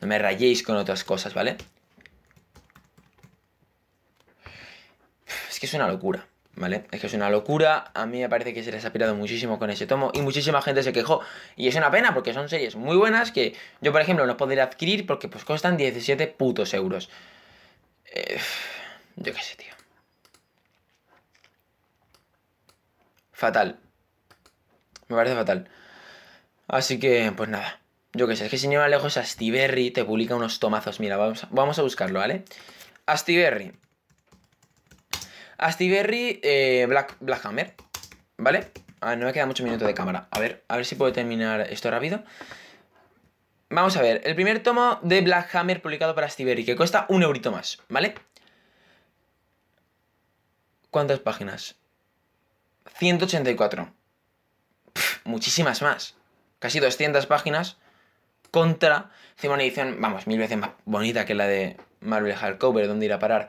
No 0.00 0.08
me 0.08 0.18
rayéis 0.18 0.62
con 0.62 0.76
otras 0.76 1.04
cosas, 1.04 1.34
¿vale? 1.34 1.56
Es 5.50 5.60
que 5.60 5.66
es 5.66 5.74
una 5.74 5.86
locura, 5.86 6.26
¿vale? 6.56 6.86
Es 6.90 7.00
que 7.00 7.06
es 7.06 7.14
una 7.14 7.30
locura. 7.30 7.92
A 7.94 8.06
mí 8.06 8.20
me 8.20 8.28
parece 8.28 8.52
que 8.52 8.64
se 8.64 8.72
les 8.72 8.84
ha 8.84 8.92
pirado 8.92 9.14
muchísimo 9.14 9.58
con 9.58 9.70
ese 9.70 9.86
tomo. 9.86 10.10
Y 10.14 10.22
muchísima 10.22 10.60
gente 10.60 10.82
se 10.82 10.92
quejó. 10.92 11.20
Y 11.56 11.68
es 11.68 11.74
una 11.76 11.90
pena 11.90 12.12
porque 12.14 12.34
son 12.34 12.48
series 12.48 12.76
muy 12.76 12.96
buenas 12.96 13.30
que 13.30 13.54
yo, 13.80 13.92
por 13.92 14.00
ejemplo, 14.00 14.26
no 14.26 14.36
podría 14.36 14.64
adquirir 14.64 15.06
porque 15.06 15.28
pues 15.28 15.44
costan 15.44 15.76
17 15.76 16.26
putos 16.26 16.74
euros. 16.74 17.08
Eh, 18.14 18.38
yo 19.16 19.32
qué 19.32 19.42
sé, 19.42 19.56
tío. 19.56 19.72
Fatal. 23.32 23.78
Me 25.08 25.16
parece 25.16 25.34
fatal. 25.34 25.68
Así 26.68 26.98
que, 26.98 27.32
pues 27.36 27.48
nada. 27.48 27.80
Yo 28.14 28.28
qué 28.28 28.36
sé, 28.36 28.44
es 28.44 28.50
que 28.50 28.58
si 28.58 28.68
no 28.68 28.86
lejos, 28.86 29.16
Astiberri 29.16 29.90
te 29.90 30.04
publica 30.04 30.34
unos 30.34 30.60
tomazos. 30.60 31.00
Mira, 31.00 31.16
vamos, 31.16 31.46
vamos 31.50 31.78
a 31.78 31.82
buscarlo, 31.82 32.18
¿vale? 32.18 32.44
Astiberri. 33.06 33.72
Astiberri 35.58 36.40
eh, 36.42 36.86
Black, 36.88 37.44
Hammer. 37.44 37.74
¿Vale? 38.36 38.70
A 39.00 39.16
no 39.16 39.26
me 39.26 39.32
queda 39.32 39.46
mucho 39.46 39.64
minuto 39.64 39.86
de 39.86 39.94
cámara. 39.94 40.28
A 40.30 40.38
ver, 40.38 40.64
a 40.68 40.76
ver 40.76 40.86
si 40.86 40.94
puedo 40.94 41.12
terminar 41.12 41.60
esto 41.62 41.90
rápido. 41.90 42.22
Vamos 43.70 43.96
a 43.96 44.02
ver, 44.02 44.20
el 44.24 44.34
primer 44.34 44.62
tomo 44.62 45.00
de 45.02 45.22
Black 45.22 45.54
Hammer 45.54 45.80
publicado 45.80 46.14
para 46.14 46.26
Astiberri, 46.26 46.64
que 46.64 46.76
cuesta 46.76 47.06
un 47.08 47.22
eurito 47.22 47.50
más, 47.50 47.78
¿vale? 47.88 48.14
¿Cuántas 50.92 51.18
páginas? 51.20 51.74
184 52.98 53.92
muchísimas 55.24 55.80
más. 55.82 56.16
Casi 56.58 56.80
200 56.80 57.26
páginas 57.26 57.78
contra 58.50 59.10
encima 59.36 59.54
una 59.54 59.62
edición, 59.62 59.96
vamos, 60.00 60.26
mil 60.26 60.38
veces 60.38 60.58
más 60.58 60.70
bonita 60.84 61.24
que 61.24 61.34
la 61.34 61.46
de 61.46 61.78
Marvel 62.00 62.34
Hardcover, 62.34 62.86
donde 62.86 63.06
ir 63.06 63.12
a 63.12 63.18
parar. 63.18 63.48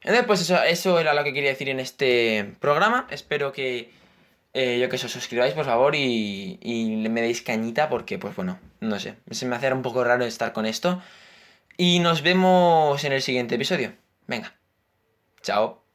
Entonces, 0.00 0.24
pues 0.26 0.40
eso, 0.40 0.62
eso 0.62 0.98
era 0.98 1.12
lo 1.12 1.24
que 1.24 1.34
quería 1.34 1.50
decir 1.50 1.68
en 1.68 1.78
este 1.78 2.54
programa. 2.58 3.06
Espero 3.10 3.52
que 3.52 3.90
eh, 4.54 4.78
yo 4.80 4.88
que 4.88 4.96
os 4.96 5.02
suscribáis, 5.02 5.52
por 5.52 5.66
favor, 5.66 5.94
y, 5.94 6.58
y, 6.62 7.08
me 7.08 7.20
deis 7.20 7.42
cañita, 7.42 7.90
porque, 7.90 8.18
pues 8.18 8.34
bueno, 8.34 8.58
no 8.80 8.98
sé, 8.98 9.16
se 9.30 9.44
me 9.46 9.56
hace 9.56 9.70
un 9.72 9.82
poco 9.82 10.04
raro 10.04 10.24
estar 10.24 10.54
con 10.54 10.64
esto. 10.64 11.02
Y 11.76 12.00
nos 12.00 12.22
vemos 12.22 13.04
en 13.04 13.12
el 13.12 13.22
siguiente 13.22 13.56
episodio. 13.56 13.92
Venga, 14.26 14.54
chao. 15.42 15.87